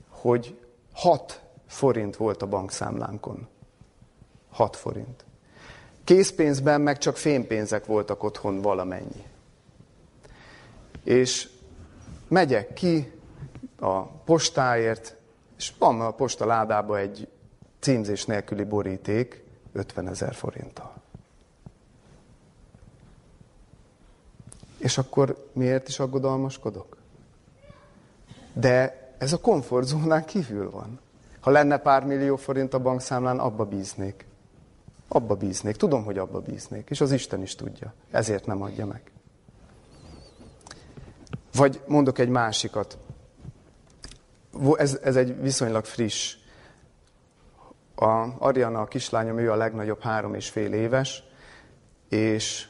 hogy 0.09 0.61
6 0.93 1.43
forint 1.67 2.17
volt 2.17 2.43
a 2.43 2.47
bankszámlánkon. 2.47 3.49
6 4.51 4.77
forint. 4.77 5.25
Készpénzben 6.05 6.81
meg 6.81 6.99
csak 6.99 7.17
fénypénzek 7.17 7.87
voltak 7.87 8.23
otthon 8.23 8.61
valamennyi. 8.61 9.25
És 11.05 11.49
megyek 12.29 12.73
ki 12.73 13.13
a 13.79 14.03
postáért, 14.03 15.17
és 15.57 15.73
van 15.79 16.01
a 16.01 16.11
posta 16.11 16.47
ládába 16.47 16.99
egy 16.99 17.29
címzés 17.81 18.25
nélküli 18.25 18.65
boríték 18.65 19.45
50 19.73 20.09
ezer 20.09 20.35
forinttal. 20.35 20.95
És 24.87 24.99
akkor 24.99 25.49
miért 25.53 25.89
is 25.89 25.99
aggodalmaskodok? 25.99 26.97
De 28.53 29.09
ez 29.19 29.33
a 29.33 29.41
komfortzónán 29.41 30.25
kívül 30.25 30.71
van. 30.71 31.01
Ha 31.41 31.51
lenne 31.51 31.77
pár 31.77 32.05
millió 32.05 32.37
forint 32.37 32.75
a 32.75 32.79
bankszámlán, 32.79 33.39
abba 33.39 33.65
bíznék. 33.65 34.27
Abba 35.09 35.35
bíznék. 35.35 35.77
Tudom, 35.77 36.05
hogy 36.05 36.19
abba 36.19 36.41
bíznék. 36.41 36.91
És 36.91 37.01
az 37.01 37.13
Isten 37.13 37.43
is 37.43 37.55
tudja. 37.55 37.95
Ezért 38.11 38.47
nem 38.47 38.63
adja 38.63 38.87
meg. 38.87 39.03
Vagy 41.53 41.81
mondok 41.87 42.19
egy 42.19 42.29
másikat. 42.29 42.99
Ez, 44.77 44.99
ez 45.03 45.17
egy 45.17 45.41
viszonylag 45.41 45.85
friss. 45.85 46.37
A 47.95 48.27
Ariana, 48.39 48.81
a 48.81 48.87
kislányom, 48.87 49.39
ő 49.39 49.51
a 49.51 49.57
legnagyobb 49.57 50.01
három 50.01 50.35
és 50.35 50.49
fél 50.49 50.73
éves, 50.73 51.23
és 52.09 52.69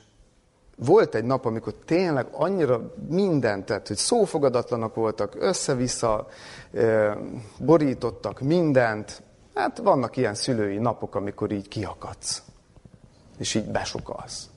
volt 0.76 1.14
egy 1.14 1.24
nap, 1.24 1.44
amikor 1.44 1.74
tényleg 1.84 2.26
annyira 2.32 2.94
mindent 3.08 3.64
tett, 3.64 3.86
hogy 3.86 3.96
szófogadatlanak 3.96 4.94
voltak, 4.94 5.34
össze-vissza 5.38 6.28
borítottak 7.58 8.40
mindent. 8.40 9.22
Hát 9.54 9.78
vannak 9.78 10.16
ilyen 10.16 10.34
szülői 10.34 10.78
napok, 10.78 11.14
amikor 11.14 11.52
így 11.52 11.68
kiakadsz, 11.68 12.42
és 13.38 13.54
így 13.54 13.70
besokalsz. 13.70 14.48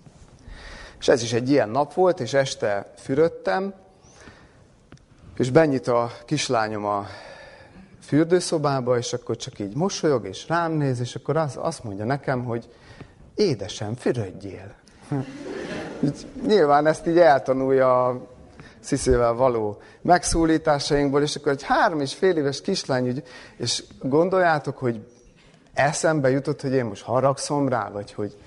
És 0.99 1.07
ez 1.07 1.21
is 1.21 1.33
egy 1.33 1.49
ilyen 1.49 1.69
nap 1.69 1.93
volt, 1.93 2.19
és 2.19 2.33
este 2.33 2.93
fürödtem, 2.95 3.73
és 5.37 5.51
benyit 5.51 5.87
a 5.87 6.11
kislányom 6.25 6.85
a 6.85 7.05
fürdőszobába, 8.01 8.97
és 8.97 9.13
akkor 9.13 9.35
csak 9.35 9.59
így 9.59 9.75
mosolyog, 9.75 10.27
és 10.27 10.47
rám 10.47 10.71
néz, 10.71 10.99
és 10.99 11.15
akkor 11.15 11.37
az, 11.37 11.57
azt 11.61 11.83
mondja 11.83 12.05
nekem, 12.05 12.43
hogy 12.43 12.69
édesem, 13.35 13.95
fürödjél. 13.95 14.75
Nyilván 16.47 16.87
ezt 16.87 17.07
így 17.07 17.17
eltanulja 17.17 18.05
a 18.05 18.21
sziszével 18.79 19.33
való 19.33 19.77
megszólításainkból, 20.01 21.21
és 21.21 21.35
akkor 21.35 21.51
egy 21.51 21.63
három 21.63 22.01
és 22.01 22.13
fél 22.13 22.37
éves 22.37 22.61
kislány, 22.61 23.07
úgy, 23.07 23.23
és 23.57 23.83
gondoljátok, 24.01 24.77
hogy 24.77 25.05
eszembe 25.73 26.29
jutott, 26.29 26.61
hogy 26.61 26.73
én 26.73 26.85
most 26.85 27.03
haragszom 27.03 27.67
rá, 27.67 27.89
vagy 27.89 28.13
hogy 28.13 28.37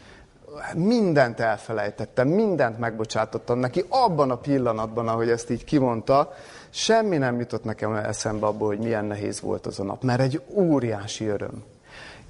mindent 0.75 1.41
elfelejtettem, 1.41 2.29
mindent 2.29 2.79
megbocsátottam 2.79 3.59
neki 3.59 3.85
abban 3.89 4.31
a 4.31 4.37
pillanatban, 4.37 5.09
ahogy 5.09 5.29
ezt 5.29 5.51
így 5.51 5.65
kimondta, 5.65 6.33
semmi 6.71 7.17
nem 7.17 7.39
jutott 7.39 7.65
nekem 7.65 7.95
eszembe 7.95 8.47
abból, 8.47 8.69
hogy 8.69 8.79
milyen 8.79 9.05
nehéz 9.05 9.41
volt 9.41 9.67
az 9.67 9.81
a 9.81 9.85
nap, 9.85 10.03
mert 10.03 10.21
egy 10.21 10.43
óriási 10.49 11.27
öröm. 11.27 11.65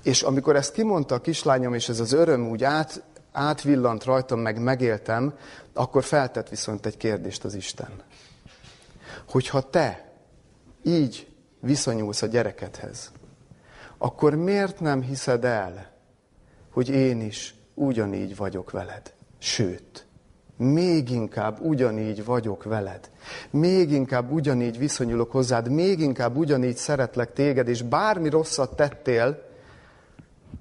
És 0.02 0.22
amikor 0.22 0.56
ezt 0.56 0.72
kimondta 0.72 1.14
a 1.14 1.20
kislányom, 1.20 1.74
és 1.74 1.88
ez 1.88 2.00
az 2.00 2.12
öröm 2.12 2.48
úgy 2.48 2.64
át, 2.64 3.02
átvillant 3.32 4.04
rajtam, 4.04 4.40
meg 4.40 4.60
megéltem, 4.60 5.34
akkor 5.72 6.04
feltett 6.04 6.48
viszont 6.48 6.86
egy 6.86 6.96
kérdést 6.96 7.44
az 7.44 7.54
Isten. 7.54 7.90
Hogyha 9.28 9.70
te 9.70 10.12
így 10.82 11.32
viszonyulsz 11.60 12.22
a 12.22 12.26
gyerekedhez, 12.26 13.12
akkor 13.98 14.34
miért 14.34 14.80
nem 14.80 15.02
hiszed 15.02 15.44
el, 15.44 15.90
hogy 16.72 16.88
én 16.88 17.20
is 17.20 17.54
ugyanígy 17.74 18.36
vagyok 18.36 18.70
veled? 18.70 19.12
Sőt, 19.38 20.06
még 20.56 21.10
inkább 21.10 21.60
ugyanígy 21.60 22.24
vagyok 22.24 22.64
veled. 22.64 23.10
Még 23.50 23.90
inkább 23.90 24.30
ugyanígy 24.30 24.78
viszonyulok 24.78 25.30
hozzád, 25.30 25.68
még 25.68 26.00
inkább 26.00 26.36
ugyanígy 26.36 26.76
szeretlek 26.76 27.32
téged, 27.32 27.68
és 27.68 27.82
bármi 27.82 28.28
rosszat 28.28 28.76
tettél, 28.76 29.51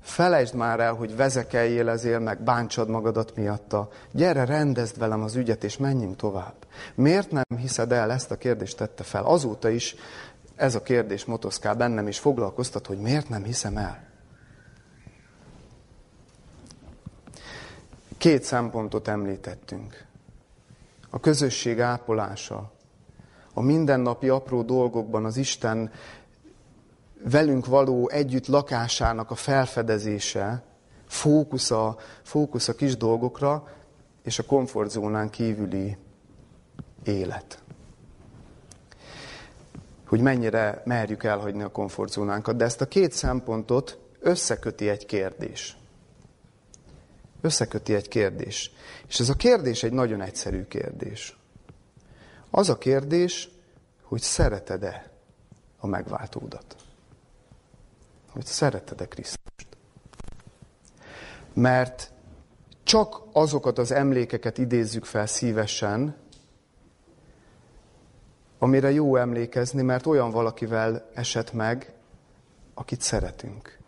Felejtsd 0.01 0.55
már 0.55 0.79
el, 0.79 0.93
hogy 0.93 1.15
vezekeljél 1.15 1.89
ezél, 1.89 2.19
meg 2.19 2.41
bántsad 2.41 2.89
magadat 2.89 3.35
miatta. 3.35 3.89
Gyere, 4.11 4.45
rendezd 4.45 4.97
velem 4.97 5.21
az 5.21 5.35
ügyet, 5.35 5.63
és 5.63 5.77
menjünk 5.77 6.15
tovább. 6.15 6.55
Miért 6.95 7.31
nem 7.31 7.43
hiszed 7.57 7.91
el? 7.91 8.11
Ezt 8.11 8.31
a 8.31 8.37
kérdést 8.37 8.77
tette 8.77 9.03
fel. 9.03 9.23
Azóta 9.25 9.69
is 9.69 9.95
ez 10.55 10.75
a 10.75 10.81
kérdés 10.81 11.25
motoszkál 11.25 11.75
bennem, 11.75 12.07
és 12.07 12.19
foglalkoztat, 12.19 12.87
hogy 12.87 12.97
miért 12.97 13.29
nem 13.29 13.43
hiszem 13.43 13.77
el. 13.77 14.09
Két 18.17 18.43
szempontot 18.43 19.07
említettünk. 19.07 20.05
A 21.09 21.19
közösség 21.19 21.79
ápolása 21.79 22.71
a 23.53 23.61
mindennapi 23.61 24.29
apró 24.29 24.61
dolgokban 24.61 25.25
az 25.25 25.37
Isten 25.37 25.91
velünk 27.23 27.65
való 27.65 28.09
együtt 28.09 28.47
lakásának 28.47 29.31
a 29.31 29.35
felfedezése, 29.35 30.63
fókusz 31.07 31.71
a, 31.71 31.97
fókusz 32.23 32.67
a 32.67 32.75
kis 32.75 32.97
dolgokra, 32.97 33.67
és 34.23 34.39
a 34.39 34.43
komfortzónán 34.43 35.29
kívüli 35.29 35.97
élet. 37.03 37.63
Hogy 40.07 40.21
mennyire 40.21 40.81
merjük 40.85 41.23
elhagyni 41.23 41.63
a 41.63 41.71
komfortzónánkat. 41.71 42.55
De 42.55 42.65
ezt 42.65 42.81
a 42.81 42.87
két 42.87 43.11
szempontot 43.11 43.99
összeköti 44.19 44.89
egy 44.89 45.05
kérdés. 45.05 45.77
Összeköti 47.41 47.93
egy 47.93 48.07
kérdés. 48.07 48.71
És 49.07 49.19
ez 49.19 49.29
a 49.29 49.33
kérdés 49.33 49.83
egy 49.83 49.93
nagyon 49.93 50.21
egyszerű 50.21 50.65
kérdés. 50.65 51.37
Az 52.49 52.69
a 52.69 52.77
kérdés, 52.77 53.49
hogy 54.03 54.21
szereted-e 54.21 55.11
a 55.77 55.87
megváltódat? 55.87 56.75
Hogy 58.33 58.45
szereted-e 58.45 59.05
Krisztust? 59.05 59.67
Mert 61.53 62.11
csak 62.83 63.21
azokat 63.31 63.77
az 63.77 63.91
emlékeket 63.91 64.57
idézzük 64.57 65.05
fel 65.05 65.25
szívesen, 65.25 66.15
amire 68.59 68.91
jó 68.91 69.15
emlékezni, 69.15 69.81
mert 69.81 70.05
olyan 70.05 70.29
valakivel 70.31 71.09
esett 71.13 71.53
meg, 71.53 71.93
akit 72.73 73.01
szeretünk. 73.01 73.79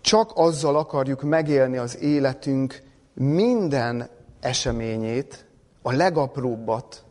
Csak 0.00 0.30
azzal 0.34 0.76
akarjuk 0.76 1.22
megélni 1.22 1.76
az 1.76 1.98
életünk 1.98 2.82
minden 3.14 4.08
eseményét, 4.40 5.46
a 5.82 5.92
legapróbbat, 5.92 7.04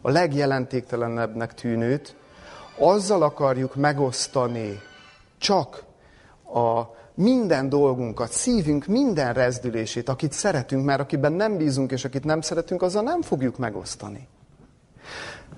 a 0.00 0.10
legjelentéktelenebbnek 0.10 1.54
tűnőt, 1.54 2.16
azzal 2.78 3.22
akarjuk 3.22 3.74
megosztani 3.74 4.80
csak 5.38 5.84
a 6.54 6.94
minden 7.14 7.68
dolgunkat, 7.68 8.30
szívünk 8.30 8.86
minden 8.86 9.32
rezdülését, 9.32 10.08
akit 10.08 10.32
szeretünk, 10.32 10.84
mert 10.84 11.00
akiben 11.00 11.32
nem 11.32 11.56
bízunk, 11.56 11.92
és 11.92 12.04
akit 12.04 12.24
nem 12.24 12.40
szeretünk, 12.40 12.82
azzal 12.82 13.02
nem 13.02 13.22
fogjuk 13.22 13.58
megosztani. 13.58 14.28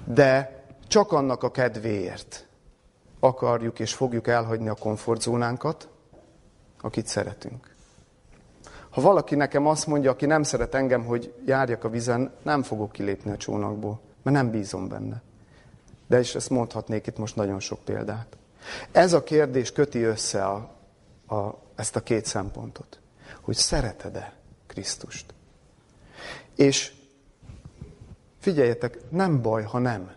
De 0.04 0.62
csak 0.88 1.12
annak 1.12 1.42
a 1.42 1.50
kedvéért 1.50 2.46
akarjuk 3.20 3.78
és 3.78 3.94
fogjuk 3.94 4.28
elhagyni 4.28 4.68
a 4.68 4.74
komfortzónánkat, 4.74 5.88
akit 6.80 7.06
szeretünk. 7.06 7.74
Ha 8.90 9.00
valaki 9.00 9.34
nekem 9.34 9.66
azt 9.66 9.86
mondja, 9.86 10.10
aki 10.10 10.26
nem 10.26 10.42
szeret 10.42 10.74
engem, 10.74 11.04
hogy 11.04 11.34
járjak 11.46 11.84
a 11.84 11.88
vizen, 11.88 12.32
nem 12.42 12.62
fogok 12.62 12.92
kilépni 12.92 13.30
a 13.30 13.36
csónakból, 13.36 14.00
mert 14.22 14.36
nem 14.36 14.50
bízom 14.50 14.88
benne. 14.88 15.22
De 16.06 16.18
is 16.18 16.34
ezt 16.34 16.50
mondhatnék 16.50 17.06
itt 17.06 17.18
most 17.18 17.36
nagyon 17.36 17.60
sok 17.60 17.78
példát. 17.84 18.36
Ez 18.92 19.12
a 19.12 19.22
kérdés 19.22 19.72
köti 19.72 20.02
össze 20.02 20.44
a, 20.44 20.70
a, 21.26 21.50
ezt 21.74 21.96
a 21.96 22.00
két 22.00 22.24
szempontot. 22.24 23.00
Hogy 23.40 23.56
szereted-e 23.56 24.32
Krisztust? 24.66 25.34
És 26.54 26.92
figyeljetek, 28.38 28.98
nem 29.10 29.42
baj, 29.42 29.62
ha 29.62 29.78
nem. 29.78 30.12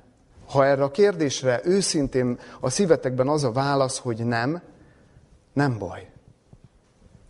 Ha 0.48 0.66
erre 0.66 0.84
a 0.84 0.92
kérdésre 0.92 1.62
őszintén 1.64 2.40
a 2.60 2.70
szívetekben 2.70 3.28
az 3.28 3.44
a 3.44 3.52
válasz, 3.52 3.98
hogy 3.98 4.26
nem, 4.26 4.62
nem 5.54 5.78
baj. 5.78 6.10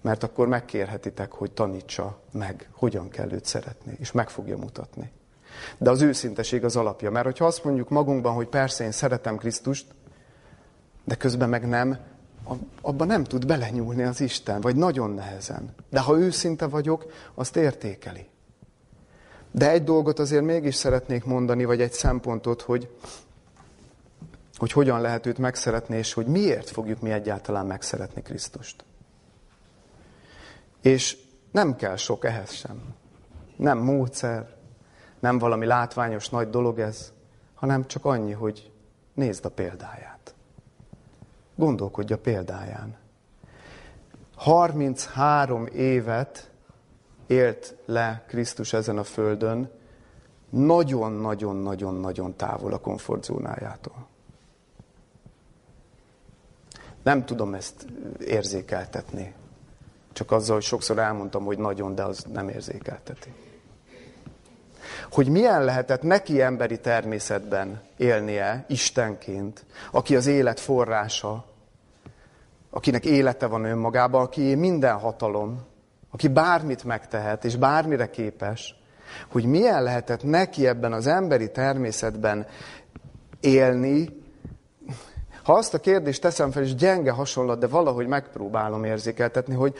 Mert 0.01 0.23
akkor 0.23 0.47
megkérhetitek, 0.47 1.31
hogy 1.31 1.51
tanítsa 1.51 2.19
meg, 2.31 2.69
hogyan 2.71 3.09
kell 3.09 3.31
őt 3.31 3.45
szeretni, 3.45 3.95
és 3.99 4.11
meg 4.11 4.29
fogja 4.29 4.57
mutatni. 4.57 5.11
De 5.77 5.89
az 5.89 6.01
őszinteség 6.01 6.63
az 6.63 6.75
alapja. 6.75 7.11
Mert 7.11 7.25
hogyha 7.25 7.45
azt 7.45 7.63
mondjuk 7.63 7.89
magunkban, 7.89 8.33
hogy 8.33 8.47
persze 8.47 8.83
én 8.83 8.91
szeretem 8.91 9.37
Krisztust, 9.37 9.85
de 11.03 11.15
közben 11.15 11.49
meg 11.49 11.67
nem, 11.67 11.97
abban 12.81 13.07
nem 13.07 13.23
tud 13.23 13.45
belenyúlni 13.45 14.03
az 14.03 14.21
Isten, 14.21 14.61
vagy 14.61 14.75
nagyon 14.75 15.09
nehezen. 15.09 15.73
De 15.89 15.99
ha 15.99 16.17
őszinte 16.17 16.67
vagyok, 16.67 17.11
azt 17.33 17.55
értékeli. 17.55 18.27
De 19.51 19.71
egy 19.71 19.83
dolgot 19.83 20.19
azért 20.19 20.43
mégis 20.43 20.75
szeretnék 20.75 21.25
mondani, 21.25 21.65
vagy 21.65 21.81
egy 21.81 21.91
szempontot, 21.91 22.61
hogy, 22.61 22.89
hogy 24.55 24.71
hogyan 24.71 25.01
lehet 25.01 25.25
őt 25.25 25.37
megszeretni, 25.37 25.97
és 25.97 26.13
hogy 26.13 26.25
miért 26.25 26.69
fogjuk 26.69 27.01
mi 27.01 27.11
egyáltalán 27.11 27.65
megszeretni 27.65 28.21
Krisztust. 28.21 28.85
És 30.81 31.17
nem 31.51 31.75
kell 31.75 31.95
sok 31.95 32.25
ehhez 32.25 32.51
sem. 32.51 32.81
Nem 33.55 33.77
módszer, 33.77 34.55
nem 35.19 35.37
valami 35.37 35.65
látványos 35.65 36.29
nagy 36.29 36.49
dolog 36.49 36.79
ez, 36.79 37.11
hanem 37.53 37.87
csak 37.87 38.05
annyi, 38.05 38.31
hogy 38.31 38.71
nézd 39.13 39.45
a 39.45 39.49
példáját. 39.49 40.16
Gondolkodj 41.57 42.13
a 42.13 42.17
példáján. 42.17 42.95
33 44.35 45.65
évet 45.65 46.51
élt 47.27 47.75
le 47.85 48.23
Krisztus 48.27 48.73
ezen 48.73 48.97
a 48.97 49.03
földön, 49.03 49.69
nagyon-nagyon-nagyon-nagyon 50.49 52.35
távol 52.35 52.73
a 52.73 52.77
komfortzónájától. 52.77 54.07
Nem 57.03 57.25
tudom 57.25 57.53
ezt 57.53 57.85
érzékeltetni. 58.19 59.33
Csak 60.13 60.31
azzal, 60.31 60.55
hogy 60.55 60.63
sokszor 60.63 60.99
elmondtam, 60.99 61.43
hogy 61.43 61.57
nagyon, 61.57 61.95
de 61.95 62.03
az 62.03 62.25
nem 62.33 62.49
érzékelteti. 62.49 63.33
Hogy 65.11 65.29
milyen 65.29 65.63
lehetett 65.63 66.01
neki 66.01 66.41
emberi 66.41 66.79
természetben 66.79 67.81
élnie 67.97 68.65
Istenként, 68.67 69.65
aki 69.91 70.15
az 70.15 70.25
élet 70.25 70.59
forrása, 70.59 71.45
akinek 72.69 73.05
élete 73.05 73.45
van 73.45 73.63
önmagában, 73.63 74.21
aki 74.21 74.55
minden 74.55 74.99
hatalom, 74.99 75.59
aki 76.11 76.27
bármit 76.27 76.83
megtehet, 76.83 77.45
és 77.45 77.55
bármire 77.55 78.09
képes, 78.09 78.75
hogy 79.31 79.45
milyen 79.45 79.83
lehetett 79.83 80.23
neki 80.23 80.67
ebben 80.67 80.93
az 80.93 81.07
emberi 81.07 81.51
természetben 81.51 82.47
élni, 83.39 84.25
ha 85.43 85.53
azt 85.53 85.73
a 85.73 85.79
kérdést 85.79 86.21
teszem 86.21 86.51
fel, 86.51 86.63
és 86.63 86.75
gyenge 86.75 87.11
hasonlat, 87.11 87.59
de 87.59 87.67
valahogy 87.67 88.07
megpróbálom 88.07 88.83
érzékeltetni, 88.83 89.55
hogy 89.55 89.75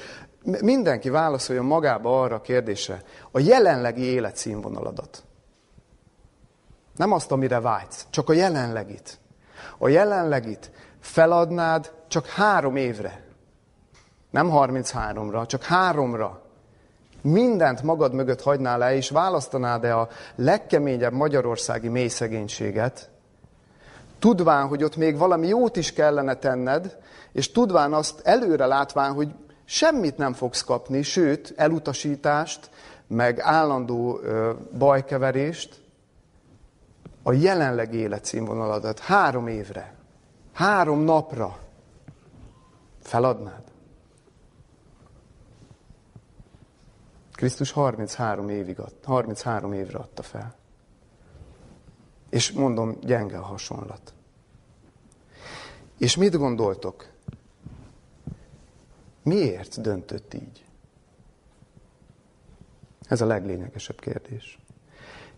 mindenki 0.62 1.10
válaszoljon 1.10 1.66
magába 1.66 2.22
arra 2.22 2.36
a 2.36 2.42
kérdésre, 2.42 3.02
a 3.32 3.40
jelenlegi 3.40 4.02
életszínvonaladat. 4.02 5.24
Nem 6.96 7.12
azt, 7.12 7.32
amire 7.32 7.60
vágysz, 7.60 8.06
csak 8.10 8.30
a 8.30 8.34
jelenlegit. 8.34 9.20
A 9.78 9.88
jelenlegit 9.88 10.72
feladnád 11.00 11.92
csak 12.08 12.26
három 12.26 12.76
évre. 12.76 13.26
Nem 14.30 14.50
33-ra, 14.54 15.48
csak 15.48 15.64
háromra. 15.64 16.42
Mindent 17.22 17.82
magad 17.82 18.14
mögött 18.14 18.42
hagynál 18.42 18.78
le, 18.78 18.96
és 18.96 19.10
választanád-e 19.10 19.98
a 19.98 20.10
legkeményebb 20.36 21.14
magyarországi 21.14 21.88
mély 21.88 22.08
szegénységet, 22.08 23.10
tudván, 24.20 24.68
hogy 24.68 24.84
ott 24.84 24.96
még 24.96 25.18
valami 25.18 25.48
jót 25.48 25.76
is 25.76 25.94
kellene 25.94 26.36
tenned, 26.36 26.98
és 27.32 27.52
tudván 27.52 27.94
azt 27.94 28.20
előre 28.24 28.66
látván, 28.66 29.14
hogy 29.14 29.34
semmit 29.69 30.17
nem 30.17 30.34
fogsz 30.34 30.63
kapni, 30.63 31.01
sőt, 31.01 31.53
elutasítást, 31.56 32.69
meg 33.08 33.39
állandó 33.39 34.19
bajkeverést, 34.77 35.82
a 37.23 37.32
jelenlegi 37.32 37.97
életszínvonaladat 37.97 38.99
három 38.99 39.47
évre, 39.47 39.95
három 40.53 40.99
napra 40.99 41.60
feladnád? 43.01 43.63
Krisztus 47.32 47.71
33, 47.71 48.49
évig 48.49 48.80
ad, 48.80 48.93
33 49.03 49.74
évre 49.74 49.97
adta 49.97 50.24
fel. 50.24 50.55
És 52.30 52.51
mondom, 52.51 52.97
gyenge 53.01 53.38
a 53.38 53.43
hasonlat. 53.43 54.13
És 55.97 56.15
mit 56.15 56.38
gondoltok? 56.38 57.16
Miért 59.28 59.82
döntött 59.82 60.34
így? 60.34 60.65
Ez 63.07 63.21
a 63.21 63.25
leglényegesebb 63.25 63.99
kérdés. 63.99 64.59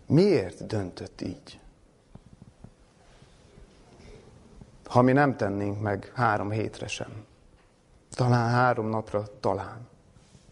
Miért 0.06 0.66
döntött 0.66 1.20
így? 1.20 1.60
Ha 4.84 5.02
mi 5.02 5.12
nem 5.12 5.36
tennénk 5.36 5.80
meg 5.80 6.12
három 6.14 6.50
hétre 6.50 6.86
sem. 6.86 7.24
Talán 8.10 8.50
három 8.50 8.88
napra, 8.88 9.40
talán. 9.40 9.88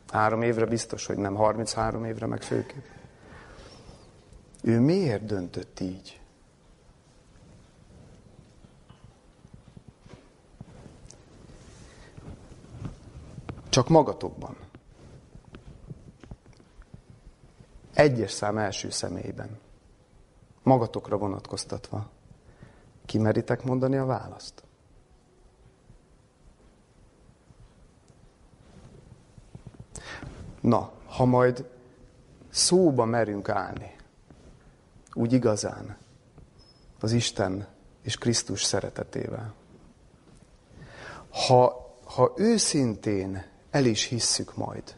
Három 0.09 0.43
évre 0.43 0.67
biztos, 0.67 1.07
hogy 1.07 1.17
nem. 1.17 1.35
33 1.35 2.05
évre 2.05 2.27
meg 2.27 2.43
főképp. 2.43 2.87
Ő 4.63 4.81
miért 4.81 5.25
döntött 5.25 5.81
így? 5.81 6.21
Csak 13.79 13.89
magatokban. 13.89 14.57
Egyes 17.95 18.31
szám 18.31 18.59
első 18.59 18.91
személyben. 18.91 19.59
Magatokra 20.63 21.17
vonatkoztatva. 21.17 22.11
Kimeritek 23.07 23.63
mondani 23.65 23.97
a 23.97 24.05
választ? 24.05 24.63
Na, 30.61 30.93
ha 31.07 31.25
majd 31.25 31.71
szóba 32.49 33.05
merünk 33.05 33.49
állni, 33.49 33.97
úgy 35.13 35.33
igazán, 35.33 35.97
az 37.01 37.13
Isten 37.13 37.67
és 38.03 38.17
Krisztus 38.17 38.63
szeretetével. 38.63 39.55
Ha, 41.31 41.93
ha 42.05 42.33
őszintén 42.37 43.48
el 43.71 43.85
is 43.85 44.05
hisszük 44.05 44.57
majd, 44.57 44.97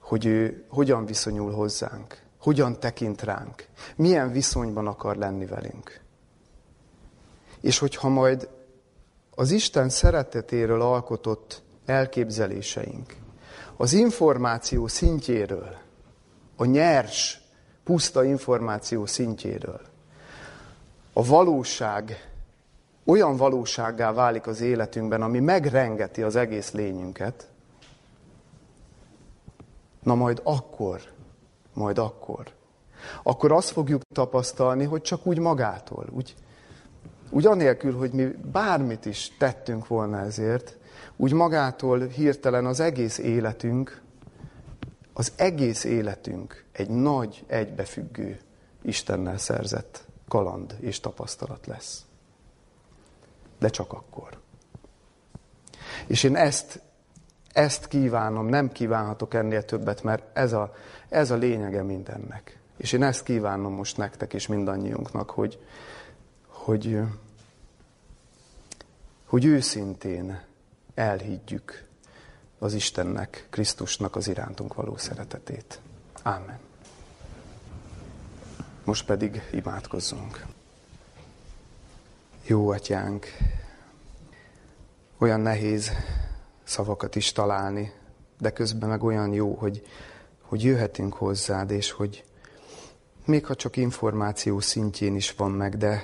hogy 0.00 0.26
ő 0.26 0.64
hogyan 0.68 1.06
viszonyul 1.06 1.52
hozzánk, 1.52 2.22
hogyan 2.40 2.80
tekint 2.80 3.22
ránk, 3.22 3.66
milyen 3.96 4.32
viszonyban 4.32 4.86
akar 4.86 5.16
lenni 5.16 5.46
velünk. 5.46 6.00
És 7.60 7.78
hogyha 7.78 8.08
majd 8.08 8.48
az 9.34 9.50
Isten 9.50 9.88
szeretetéről 9.88 10.82
alkotott 10.82 11.62
elképzeléseink, 11.84 13.16
az 13.76 13.92
információ 13.92 14.86
szintjéről, 14.86 15.76
a 16.56 16.64
nyers, 16.64 17.40
puszta 17.84 18.24
információ 18.24 19.06
szintjéről, 19.06 19.80
a 21.12 21.24
valóság 21.24 22.30
olyan 23.06 23.36
valósággá 23.36 24.12
válik 24.12 24.46
az 24.46 24.60
életünkben, 24.60 25.22
ami 25.22 25.40
megrengeti 25.40 26.22
az 26.22 26.36
egész 26.36 26.72
lényünket, 26.72 27.48
na 30.02 30.14
majd 30.14 30.40
akkor, 30.44 31.00
majd 31.72 31.98
akkor, 31.98 32.46
akkor 33.22 33.52
azt 33.52 33.70
fogjuk 33.70 34.02
tapasztalni, 34.14 34.84
hogy 34.84 35.02
csak 35.02 35.26
úgy 35.26 35.38
magától, 35.38 36.06
úgy, 36.10 36.34
úgy 37.30 37.46
anélkül, 37.46 37.96
hogy 37.96 38.12
mi 38.12 38.24
bármit 38.52 39.06
is 39.06 39.36
tettünk 39.38 39.86
volna 39.86 40.18
ezért, 40.18 40.76
úgy 41.16 41.32
magától 41.32 42.06
hirtelen 42.06 42.66
az 42.66 42.80
egész 42.80 43.18
életünk, 43.18 44.02
az 45.12 45.32
egész 45.36 45.84
életünk 45.84 46.64
egy 46.72 46.88
nagy, 46.88 47.44
egybefüggő 47.46 48.40
Istennel 48.82 49.38
szerzett 49.38 50.04
kaland 50.28 50.76
és 50.80 51.00
tapasztalat 51.00 51.66
lesz. 51.66 52.05
De 53.58 53.68
csak 53.68 53.92
akkor. 53.92 54.38
És 56.06 56.22
én 56.22 56.36
ezt, 56.36 56.82
ezt 57.52 57.88
kívánom, 57.88 58.46
nem 58.46 58.72
kívánhatok 58.72 59.34
ennél 59.34 59.64
többet, 59.64 60.02
mert 60.02 60.36
ez 60.36 60.52
a, 60.52 60.74
ez 61.08 61.30
a 61.30 61.36
lényege 61.36 61.82
mindennek. 61.82 62.58
És 62.76 62.92
én 62.92 63.02
ezt 63.02 63.22
kívánom 63.22 63.72
most 63.72 63.96
nektek 63.96 64.34
és 64.34 64.46
mindannyiunknak, 64.46 65.30
hogy, 65.30 65.58
hogy, 66.46 67.00
hogy 69.26 69.44
őszintén 69.44 70.42
elhiggyük 70.94 71.84
az 72.58 72.74
Istennek, 72.74 73.46
Krisztusnak 73.50 74.16
az 74.16 74.28
irántunk 74.28 74.74
való 74.74 74.96
szeretetét. 74.96 75.80
Ámen. 76.22 76.58
Most 78.84 79.06
pedig 79.06 79.42
imádkozzunk. 79.52 80.46
Jó 82.48 82.68
atyánk, 82.68 83.26
olyan 85.18 85.40
nehéz 85.40 85.90
szavakat 86.64 87.16
is 87.16 87.32
találni, 87.32 87.92
de 88.40 88.50
közben 88.50 88.88
meg 88.88 89.02
olyan 89.02 89.32
jó, 89.32 89.54
hogy, 89.54 89.86
hogy 90.40 90.62
jöhetünk 90.64 91.14
hozzád, 91.14 91.70
és 91.70 91.90
hogy 91.90 92.24
még 93.24 93.46
ha 93.46 93.54
csak 93.54 93.76
információ 93.76 94.60
szintjén 94.60 95.14
is 95.14 95.32
van 95.32 95.50
meg, 95.50 95.76
de 95.76 96.02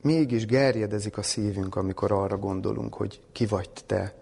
mégis 0.00 0.46
gerjedezik 0.46 1.18
a 1.18 1.22
szívünk, 1.22 1.76
amikor 1.76 2.12
arra 2.12 2.38
gondolunk, 2.38 2.94
hogy 2.94 3.20
ki 3.32 3.46
vagy 3.46 3.70
te, 3.86 4.14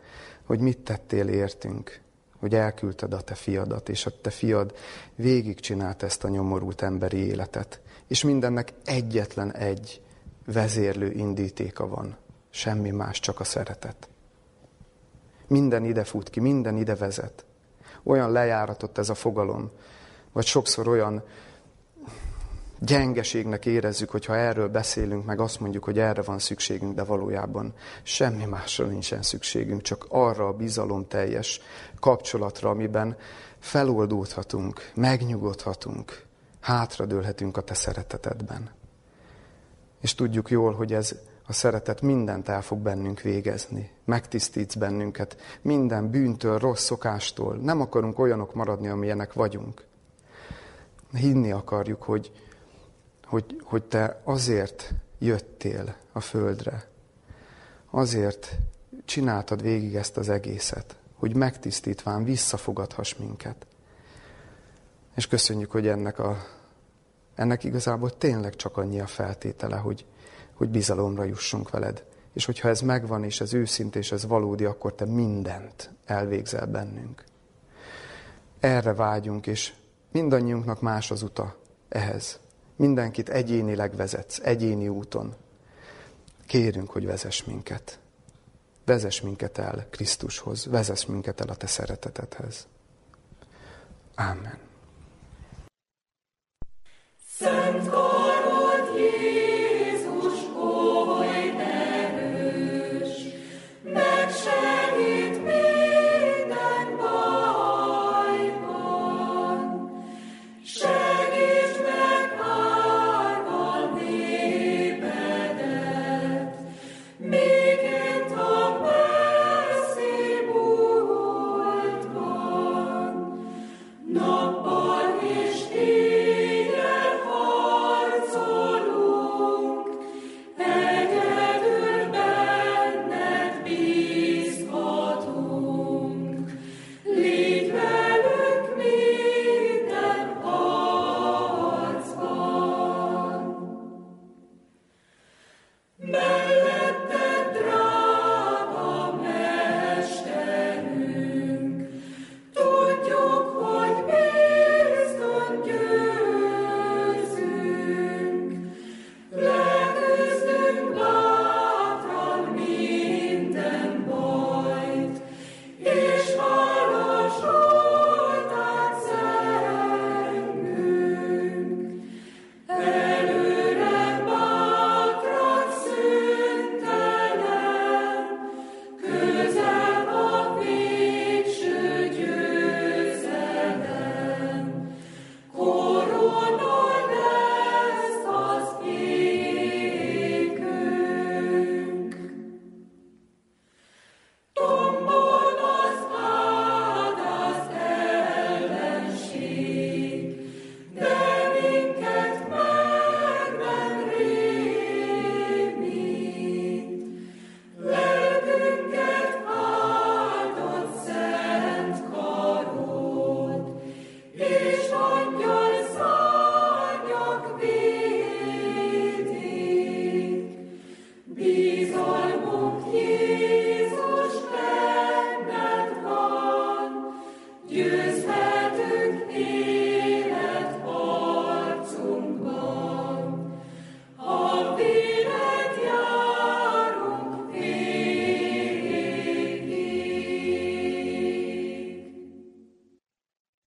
hogy 0.44 0.60
mit 0.60 0.78
tettél 0.78 1.28
értünk, 1.28 2.00
hogy 2.38 2.54
elküldted 2.54 3.12
a 3.12 3.20
te 3.20 3.34
fiadat, 3.34 3.88
és 3.88 4.06
a 4.06 4.20
te 4.20 4.30
fiad 4.30 4.74
végigcsinált 5.14 6.02
ezt 6.02 6.24
a 6.24 6.28
nyomorult 6.28 6.82
emberi 6.82 7.16
életet. 7.16 7.80
És 8.06 8.24
mindennek 8.24 8.72
egyetlen 8.84 9.52
egy 9.52 10.00
vezérlő 10.46 11.10
indítéka 11.10 11.88
van. 11.88 12.16
Semmi 12.50 12.90
más, 12.90 13.20
csak 13.20 13.40
a 13.40 13.44
szeretet. 13.44 14.08
Minden 15.46 15.84
ide 15.84 16.04
fut 16.04 16.30
ki, 16.30 16.40
minden 16.40 16.76
ide 16.76 16.94
vezet. 16.94 17.44
Olyan 18.02 18.32
lejáratott 18.32 18.98
ez 18.98 19.08
a 19.08 19.14
fogalom, 19.14 19.70
vagy 20.32 20.44
sokszor 20.44 20.88
olyan 20.88 21.24
gyengeségnek 22.78 23.66
érezzük, 23.66 24.10
hogyha 24.10 24.36
erről 24.36 24.68
beszélünk, 24.68 25.24
meg 25.24 25.40
azt 25.40 25.60
mondjuk, 25.60 25.84
hogy 25.84 25.98
erre 25.98 26.22
van 26.22 26.38
szükségünk, 26.38 26.94
de 26.94 27.04
valójában 27.04 27.74
semmi 28.02 28.44
másra 28.44 28.86
nincsen 28.86 29.22
szükségünk, 29.22 29.82
csak 29.82 30.06
arra 30.08 30.46
a 30.46 30.52
bizalom 30.52 31.08
teljes 31.08 31.60
kapcsolatra, 32.00 32.70
amiben 32.70 33.16
feloldódhatunk, 33.58 34.90
megnyugodhatunk, 34.94 36.24
hátradőlhetünk 36.60 37.56
a 37.56 37.60
te 37.60 37.74
szeretetedben. 37.74 38.75
És 40.06 40.14
tudjuk 40.14 40.50
jól, 40.50 40.72
hogy 40.72 40.92
ez 40.92 41.14
a 41.46 41.52
szeretet 41.52 42.00
mindent 42.00 42.48
el 42.48 42.62
fog 42.62 42.78
bennünk 42.78 43.20
végezni. 43.20 43.90
Megtisztítsz 44.04 44.74
bennünket 44.74 45.36
minden 45.62 46.10
bűntől, 46.10 46.58
rossz 46.58 46.84
szokástól. 46.84 47.56
Nem 47.56 47.80
akarunk 47.80 48.18
olyanok 48.18 48.54
maradni, 48.54 48.88
amilyenek 48.88 49.32
vagyunk. 49.32 49.84
Hinni 51.12 51.50
akarjuk, 51.50 52.02
hogy, 52.02 52.32
hogy, 53.24 53.60
hogy 53.64 53.82
te 53.82 54.20
azért 54.24 54.94
jöttél 55.18 55.96
a 56.12 56.20
földre. 56.20 56.88
Azért 57.90 58.56
csináltad 59.04 59.62
végig 59.62 59.94
ezt 59.94 60.16
az 60.16 60.28
egészet, 60.28 60.96
hogy 61.14 61.36
megtisztítván 61.36 62.24
visszafogadhass 62.24 63.14
minket. 63.14 63.66
És 65.14 65.26
köszönjük, 65.26 65.70
hogy 65.70 65.88
ennek, 65.88 66.18
a, 66.18 66.36
ennek 67.36 67.64
igazából 67.64 68.18
tényleg 68.18 68.56
csak 68.56 68.76
annyi 68.76 69.00
a 69.00 69.06
feltétele, 69.06 69.76
hogy, 69.76 70.04
hogy 70.54 70.68
bizalomra 70.68 71.24
jussunk 71.24 71.70
veled. 71.70 72.04
És 72.32 72.44
hogyha 72.44 72.68
ez 72.68 72.80
megvan, 72.80 73.24
és 73.24 73.40
ez 73.40 73.54
őszinte, 73.54 73.98
és 73.98 74.12
ez 74.12 74.26
valódi, 74.26 74.64
akkor 74.64 74.94
te 74.94 75.04
mindent 75.04 75.90
elvégzel 76.04 76.66
bennünk. 76.66 77.24
Erre 78.60 78.94
vágyunk, 78.94 79.46
és 79.46 79.72
mindannyiunknak 80.12 80.80
más 80.80 81.10
az 81.10 81.22
uta 81.22 81.56
ehhez. 81.88 82.38
Mindenkit 82.76 83.28
egyénileg 83.28 83.96
vezetsz, 83.96 84.40
egyéni 84.42 84.88
úton. 84.88 85.34
Kérünk, 86.46 86.90
hogy 86.90 87.06
vezess 87.06 87.44
minket. 87.44 87.98
Vezess 88.84 89.20
minket 89.20 89.58
el 89.58 89.86
Krisztushoz, 89.90 90.66
vezess 90.66 91.04
minket 91.04 91.40
el 91.40 91.48
a 91.48 91.54
te 91.54 91.66
szeretetedhez. 91.66 92.66
Amen. 94.14 94.58